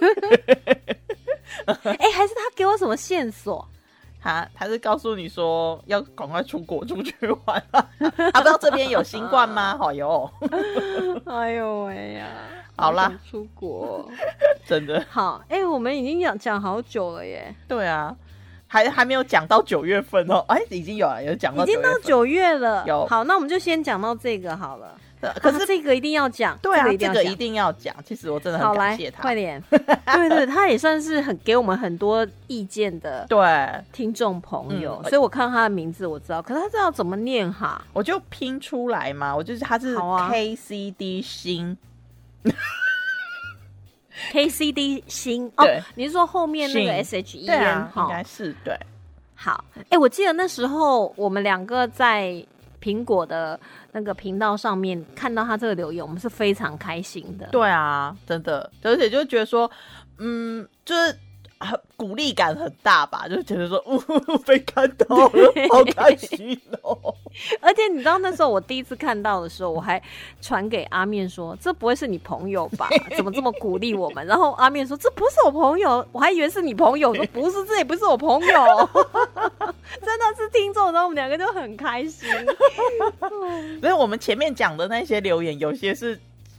[1.66, 3.66] 哎、还是他给我什么线索？
[4.20, 7.14] 他他是告诉你说要赶快出国出去
[7.44, 9.76] 玩啊，他不知道这边有新冠吗？
[9.78, 10.30] 好哟，
[11.26, 12.26] 哎呦喂呀！
[12.78, 14.08] 好啦出国
[14.64, 18.14] 真的，好，哎、我们已经讲讲好久了耶，对啊，
[18.66, 22.84] 还还没有讲到九月份哦，哎，已经有了，有讲到已经到九月了。
[22.86, 24.96] 有好，那我们就先讲到这个好了。
[25.20, 27.92] 呃可是、啊这个一定要讲，对啊，这个一定要讲。
[28.04, 29.34] 其实我真的很感谢，他快。
[29.34, 29.60] 点。
[29.70, 37.84] 对对，他也算是很给我们很多意见的对，听众朋友，嗯所以我看到他的名字我知道，可是他知道怎么念哈？
[37.92, 41.76] 我就拼出来嘛，我就是他是好啊 K C D 星，
[44.30, 45.64] K C D 星哦，
[45.94, 48.08] 你是说后面那个 S H E 对 N 啊，应哈？
[48.10, 48.78] 该是对。
[49.34, 52.44] 好，哎、我记得那时候我们两个在
[52.82, 53.58] 苹果的
[53.92, 57.46] 那个频道上面看到他这个留言，我们是非常开心的。
[57.52, 59.70] 对啊，真的，而且就觉得说，
[60.18, 61.16] 嗯，就是
[61.60, 63.98] 很鼓励感很大吧，就觉得说，呜、
[64.46, 67.14] 被看到了，好开心哦。
[67.60, 70.02] 而且你知道那时候我第一次看到的时候，我还
[70.40, 72.88] 传给阿面说：“这不会是你朋友吧？
[73.16, 78.88] 怎么这么鼓励我们？”然后阿面说：“这不是我朋友，我还以为是你朋友。”我说：“不是，这也不是我朋友，
[80.00, 82.28] 真的是听众。”然后我们两个就很开心。
[83.80, 86.18] 所以我们前面讲的那些留言，有些是。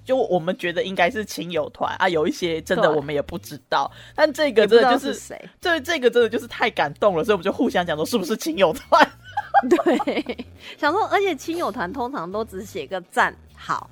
[0.09, 9.07] 就我们觉得应该是亲友团啊，有一些真的我们也不知道，但这个真的就是是谁，这这个真的就是太感动了，所以我们就互相讲说是不是亲友团？
[9.69, 10.47] 对，
[10.79, 13.87] 想说，而且亲友团通常都只写个赞好，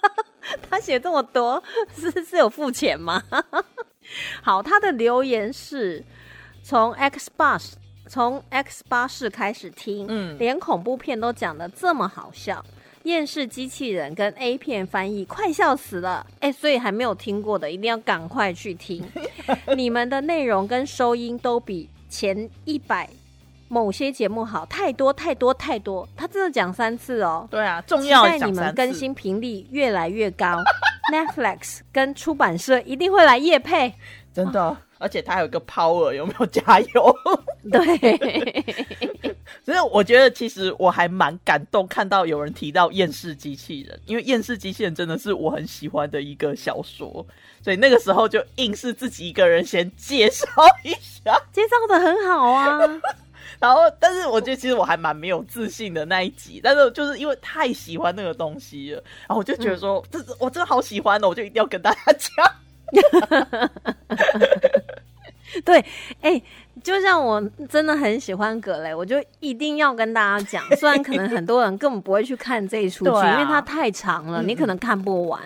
[0.68, 1.62] 他写这么多
[1.96, 3.22] 是是有付钱吗？
[4.42, 6.04] 好，他的留言是
[6.62, 7.72] 从 X Bus
[8.10, 12.62] 从 X 巴士开始听，嗯连恐怖片都讲的这么好笑。
[13.06, 16.26] 厌世机器人跟 A 片翻译，快笑死了！
[16.40, 19.02] 哎、所以还没有听过的，一定要赶快去听。
[19.76, 23.08] 你们的内容跟收音都比前一百
[23.68, 26.08] 某些节目好太多太多太多。
[26.16, 27.46] 他真的讲三次哦。
[27.48, 30.56] 对啊，重期要待你们更新频率越来越高，
[31.14, 33.94] Netflix 跟出版社一定会来夜配。
[34.34, 37.16] 真的，而且它还有个 power，有没有加油？
[37.70, 39.05] 对，
[39.66, 47.26] 所以我觉得其实我还蛮感动，看到有人提到厌世机器人，因为厌世机器人真的是我很喜欢的一个小说，
[47.60, 50.46] 所以那个时候就硬是自己一个人先介绍
[50.84, 52.78] 一下，介绍的很好啊。
[53.58, 62.30] 然后但是我觉得其实我还蛮没有自信的那一集，但是就是因为太喜欢那个东西了，然后我就觉得说，这我真的好喜欢哦，我就一定要跟大家讲。
[65.64, 65.84] 对，
[66.20, 66.42] 哎、
[66.86, 70.62] 就像我真的很喜欢葛雷，我就一定要跟大家讲。
[70.78, 75.42] 虽然可能很多人根本不会去看这一出剧，啊因为它太长了，嗯你可能看不完。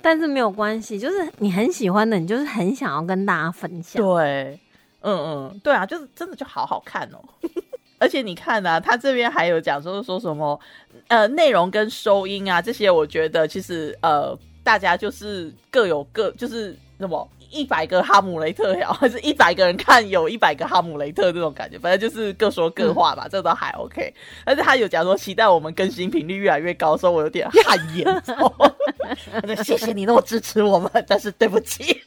[0.00, 4.00] 但是没有关系，就是你很喜欢的，你就是很想要跟大家分享。
[4.00, 4.56] 对，
[5.00, 7.18] 嗯嗯，对啊，就是真的就好好看哦。
[7.98, 10.60] 而且你看啊，他这边还有讲说说什么
[11.08, 24.12] 呃内容跟收音啊这些，我觉得其实呃大家就是各有各，就是什么一百个哈姆雷特呀， 还是一百个人看有一百个哈姆雷特这种感觉，反正就是各说各话吧，这都还 OK。
[24.44, 28.04] 但是他有讲说期待我们更新频率越来越高的时候，我有点汗颜。
[28.24, 32.00] 他说谢谢你那么支持我们， 但是对不起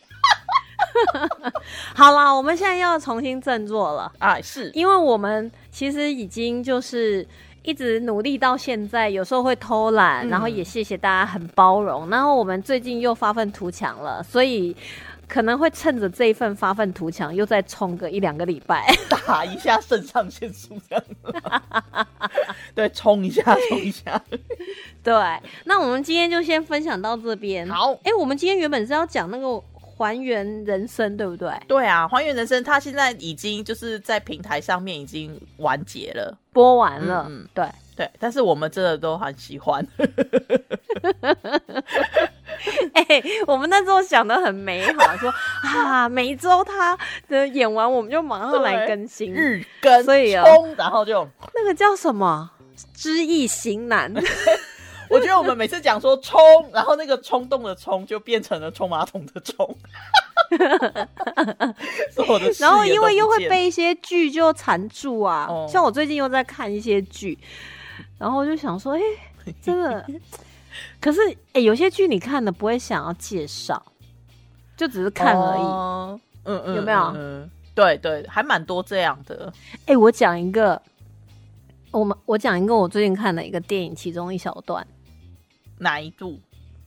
[1.96, 7.28] 好啦，我们现在要重新振作了，啊，是因为我们其实已经就是。
[7.62, 12.10] 一直努力到现在，有时候会偷懒，嗯然后也谢谢大家很包容。
[12.10, 14.76] 然后我们最近又发愤图强了，所以
[15.30, 18.84] 可能会趁着这一份发愤图强，又再冲个一两个礼拜。
[19.28, 21.06] 打一下肾上腺素这样。
[22.74, 24.20] 对，冲一下，冲一下。
[25.04, 25.14] 对，
[25.66, 27.70] 那我们今天就先分享到这边。
[27.70, 31.54] 好哎、我们今天原本是要讲那个还原人生，对不对？
[31.68, 36.36] 对啊，还原人生它现在已经就是在平台上面已经完结了。
[36.52, 37.66] 播完了，嗯嗯对。
[37.96, 39.86] 对，但是我们真的都很喜欢。
[42.94, 45.34] 哎、我们那时候想的很美好，说
[45.64, 46.98] 啊，每周他
[47.28, 49.34] 的演完，我们就马上来更新。
[49.34, 52.50] 日更，所以啊冲，然后就，那个叫什么？
[52.94, 54.14] 知易行难，
[55.10, 56.40] 我觉得我们每次讲说冲，
[56.72, 59.78] 然后那个冲动的冲就变成了冲马桶的冲。
[62.60, 65.46] 然后因为又会被一些剧就缠住啊。
[65.50, 67.38] 哦像我最近又在看一些剧，
[68.18, 69.02] 然后就想说，哎、
[69.62, 70.06] 真的，
[71.02, 71.20] 可是
[71.54, 73.82] 哎、有些剧你看的不会想要介绍，
[74.78, 75.62] 就只是看而已。
[75.62, 79.52] 哦嗯嗯，有没有嗯嗯对对，还蛮多这样的。
[79.86, 80.82] 哎、我讲一个，
[81.92, 84.86] 我们我讲一个我最近看的一个电影，其中一小段，
[85.78, 86.40] 哪一部？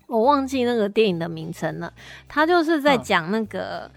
[0.06, 1.92] 我忘记那个电影的名称了。
[2.28, 3.90] 他就是在嗯讲那个、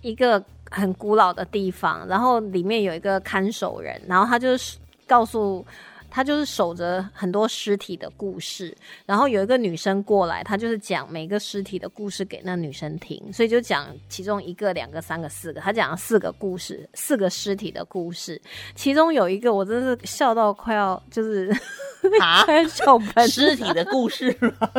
[0.00, 5.64] 一个很古老的地方，然后里面有一个看守人，然后他就是告诉。
[6.10, 18.40] 他就是守着很多尸体的故事，然后有一个女生过来，他就是讲每个尸体的故事给那女生听，所以就讲其中一个、两个、三个、四个，他讲了四个故事，四个尸体的故事，
[18.74, 21.50] 其中有一个我真的是笑到快要就是
[22.20, 24.70] 啊，笑喷，尸体的故事吗？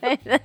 [0.00, 0.40] 对对。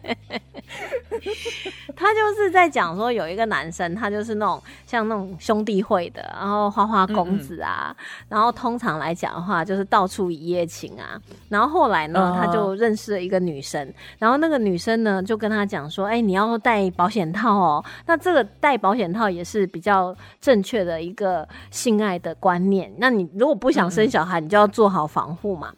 [1.96, 7.96] 他就是在讲说，有一个男生，他就是那种像那种兄弟会的，然后花花公子啊，
[8.28, 11.20] 然后通常来讲的话，就是到处一夜情啊。
[11.50, 17.84] 然后后来呢，他就认识了一个女生，然后那个女生呢就跟他讲说：“哎，你要戴保险套哦。
[18.06, 22.92] 那这个戴保险套也是比较正确的一个性爱的观念。
[22.98, 25.72] 那你如果不想生小孩，你就要做好防护嘛。”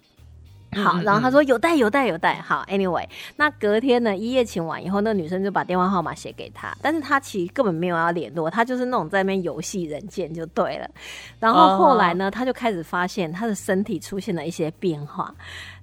[0.76, 2.36] 好，然后他说有带有带有带。
[2.41, 3.07] 好，Anyway，
[3.38, 10.89] 那隔天呢，一夜情完以后，那女生就把电话号码写给他，但是他其实根本没有要联络，他就是那种在那边游戏人间就对了。
[11.39, 15.34] 然后后来呢，他就开始发现他的身体出现了一些变化，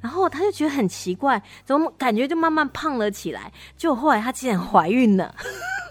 [0.01, 3.53] 然后他就觉得很奇怪，怎么感觉就慢慢胖了起来？
[3.77, 5.35] 就后来他竟然怀孕了。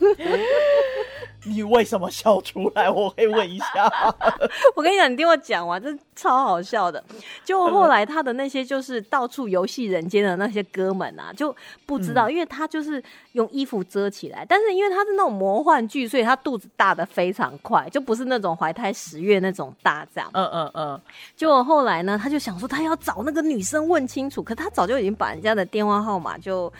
[1.43, 2.89] 你为什么笑出来？
[2.89, 3.89] 我可以问一下。
[4.75, 7.03] 我跟你讲，你听我讲完，这超好笑的。
[7.43, 20.29] 就后来他的那些就是到处游戏人间的那些哥们啊，就不知道，因为他就是用衣服遮起来，但是因为他是那种魔幻剧，所以他肚子大的非常快，就不是那种怀胎十月那种大这样。
[20.33, 21.01] 嗯嗯嗯。
[21.35, 26.71] 就后来呢，他就想说他要找那个女生问清楚，可他早就已经把人家的电话号码就。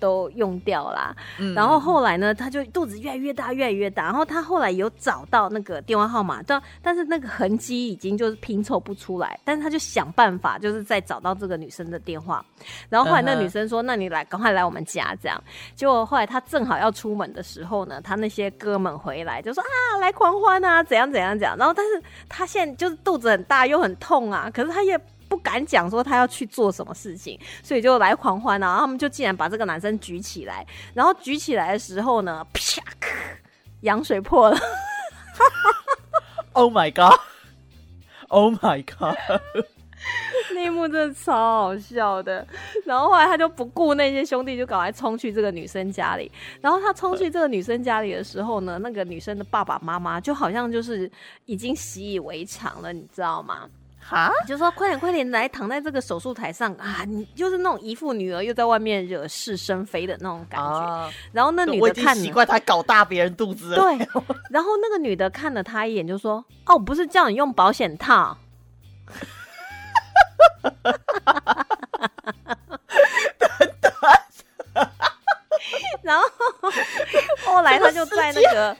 [0.00, 1.14] 都用掉啦，
[1.54, 4.04] 然后后来呢，他就肚子越来越大，越来越大。
[4.04, 9.38] 然后他后来有找到那个电话号码，但但是那个痕迹已经就是拼凑不出来。
[9.44, 12.44] 但是他就想办法，就是再找到这个女生的电话。
[12.88, 15.40] 然后后来那女生说：“那你来，赶快来我们家。”这样，
[15.76, 19.62] 结果后来他正好要出门的时候呢，他那些哥们回来就说
[19.94, 24.98] ：“啊，来狂欢啊，怎样怎样怎样。”然后但是他现在就是肚子很大又很痛啊，可是他也。
[25.30, 28.80] 不敢讲说他要去做什么事情，所以就来狂欢啊！
[28.80, 32.82] 他们就竟然把这个男生举起来，然后举起来的时候呢，啪，
[33.82, 34.58] 羊水破了。
[36.52, 39.16] Oh my god！Oh my god！
[40.52, 42.44] 那一幕真的超好笑的。
[42.84, 46.30] 然后后来他就不顾那些兄弟，就赶快冲去这个女生家里。
[46.60, 51.08] 然后他冲去这个女生家里的时候呢，那个女生的爸爸妈妈就好像就是
[51.46, 53.68] 已经习以为常了，你知道吗？
[54.08, 54.30] 啊！
[54.46, 57.04] 就说快点快点来躺在这个手术台上啊！
[57.06, 61.10] 你就是那种姨父女儿又在外面惹是生非的那种感觉。
[61.32, 63.74] 然后那女的看习惯他搞大别人肚子。
[63.74, 63.84] 对。
[64.50, 68.36] 然后那个女的看了他一眼，就说：“哦，不是叫你用保险套。”
[76.02, 76.24] 然后
[77.44, 78.76] 后来他就在那个。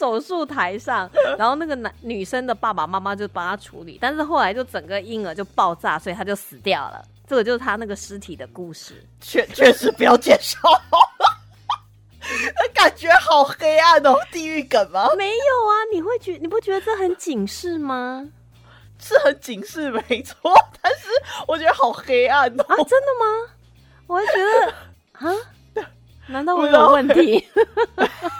[0.00, 7.04] 手术台上， 然后那个男女生的爸爸妈妈就帮他处理，但是后来就整个婴儿就爆炸，所以他就死掉了。
[7.26, 9.04] 这个就是他那个尸体的故事。
[9.20, 10.58] 确确实不要介绍，
[12.72, 15.10] 感觉好黑暗哦，地狱梗吗？
[15.18, 15.34] 没有
[15.68, 18.26] 啊，你会觉你不觉得这很警示吗？
[18.98, 21.08] 是很警示，没错，但是
[21.46, 22.64] 我觉得好黑暗哦。
[22.68, 23.52] 啊，真的吗？
[24.06, 24.74] 我会觉得
[25.28, 25.86] 啊，
[26.26, 27.46] 难道我有问题？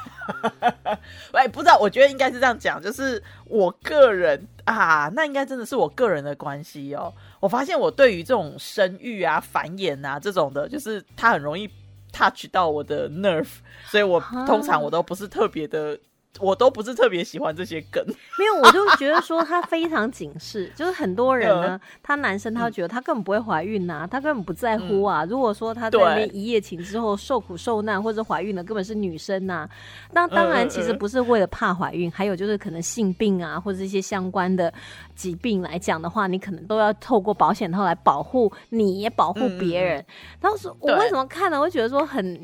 [1.32, 7.12] 哎，不知道，我觉得应该是这样讲，就是我个人啊，那应该真的是我个人的关系哦。
[7.40, 11.68] 我发现我对于这种生育啊、繁衍啊这种的，就是它很容易
[12.12, 13.48] touch 到我的 nerve，
[13.86, 15.98] 所以我通常我都不是特别的。
[16.38, 18.04] 我都不是特别喜欢这些梗，
[18.38, 25.24] 没有，我就觉得说他非常警示， 就是很多人呢，他男生他觉得他根本不会怀孕呐，他根本不在乎啊。
[25.24, 29.68] 如果说他在那边一夜情之后受苦受难或者怀孕的，根本是女生呐。
[30.12, 34.72] 那当然，其实不是为了怕怀孕，还有就是可能性病啊或者一些相关的
[35.16, 40.04] 疾病来讲的话，你可能都要透过保险套来保护你，也保护别人。
[40.40, 41.60] 当时我为什么看呢？
[41.60, 42.40] 我觉得说很。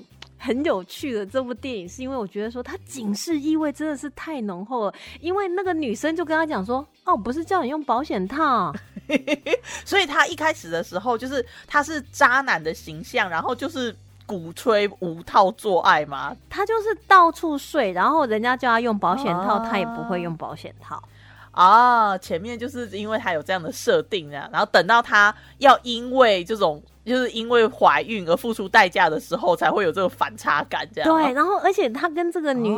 [0.47, 4.94] 很有趣的这部电影，是因为我觉得说它警示意味真的是太浓厚了。
[5.20, 8.72] 因为那个女生就跟他讲说：“哦，不是叫你用保险套。
[9.84, 13.92] ”所以他一开始的时候就是他是渣男的形象，然后就是
[14.24, 16.36] 鼓吹无套做爱嘛。
[16.49, 21.03] 他就是到处睡，然后人家叫他用保险套，他也不会用保险套。
[21.51, 26.80] 啊，前面就是因为他有这样的设定啊，然后等到他要因为这种。
[27.07, 31.09] 就是因为怀孕而付出代价的时候，才会有这个反差感，这样。
[31.09, 32.69] 对，然后而且他跟这个女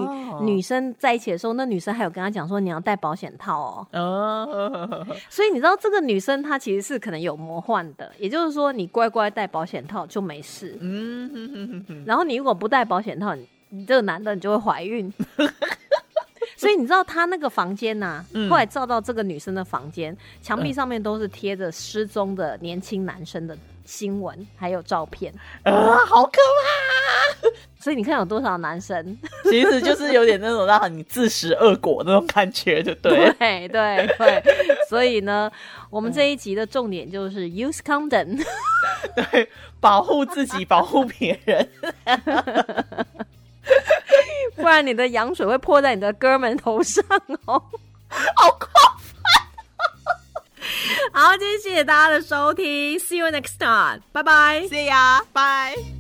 [0.43, 3.87] 女生在一起的时候，那女生还有跟他讲说你要戴保险套哦。
[3.93, 5.07] 哦。
[5.31, 10.77] 所以你知道这个女生她其实是可能有魔幻的，也就是说你乖乖戴保险套就没事。
[10.81, 12.05] 嗯。
[12.07, 13.35] 然后你如果不戴保险套，
[13.71, 15.11] 你这个男的你就会怀孕。
[16.57, 23.57] 所以你知道他那个房间呐、嗯后来照到这个女生的房间，墙壁上面都是贴着失踪的年轻男生的
[23.89, 25.33] 新闻，还有照片。
[25.63, 25.73] 啊，
[26.05, 27.49] 好可怕！
[27.81, 29.17] 所以你看有多少男生？
[29.49, 33.33] 其实就是有点那种让你自食恶果那种感觉，就对 了。
[33.39, 34.43] 对对对，
[34.91, 35.51] 所以呢，
[35.89, 38.45] 我们这一集的重点就是 use condom。
[39.15, 39.49] 对，
[39.81, 41.67] 保护自己，保护别人。
[44.55, 47.03] 不然你的羊水会泼在你的哥们头上
[47.47, 47.63] 哦。
[48.37, 48.69] 好快！
[51.13, 54.63] 好，今天谢谢大家的收听，See you next time，拜拜。
[54.63, 55.98] See ya，拜。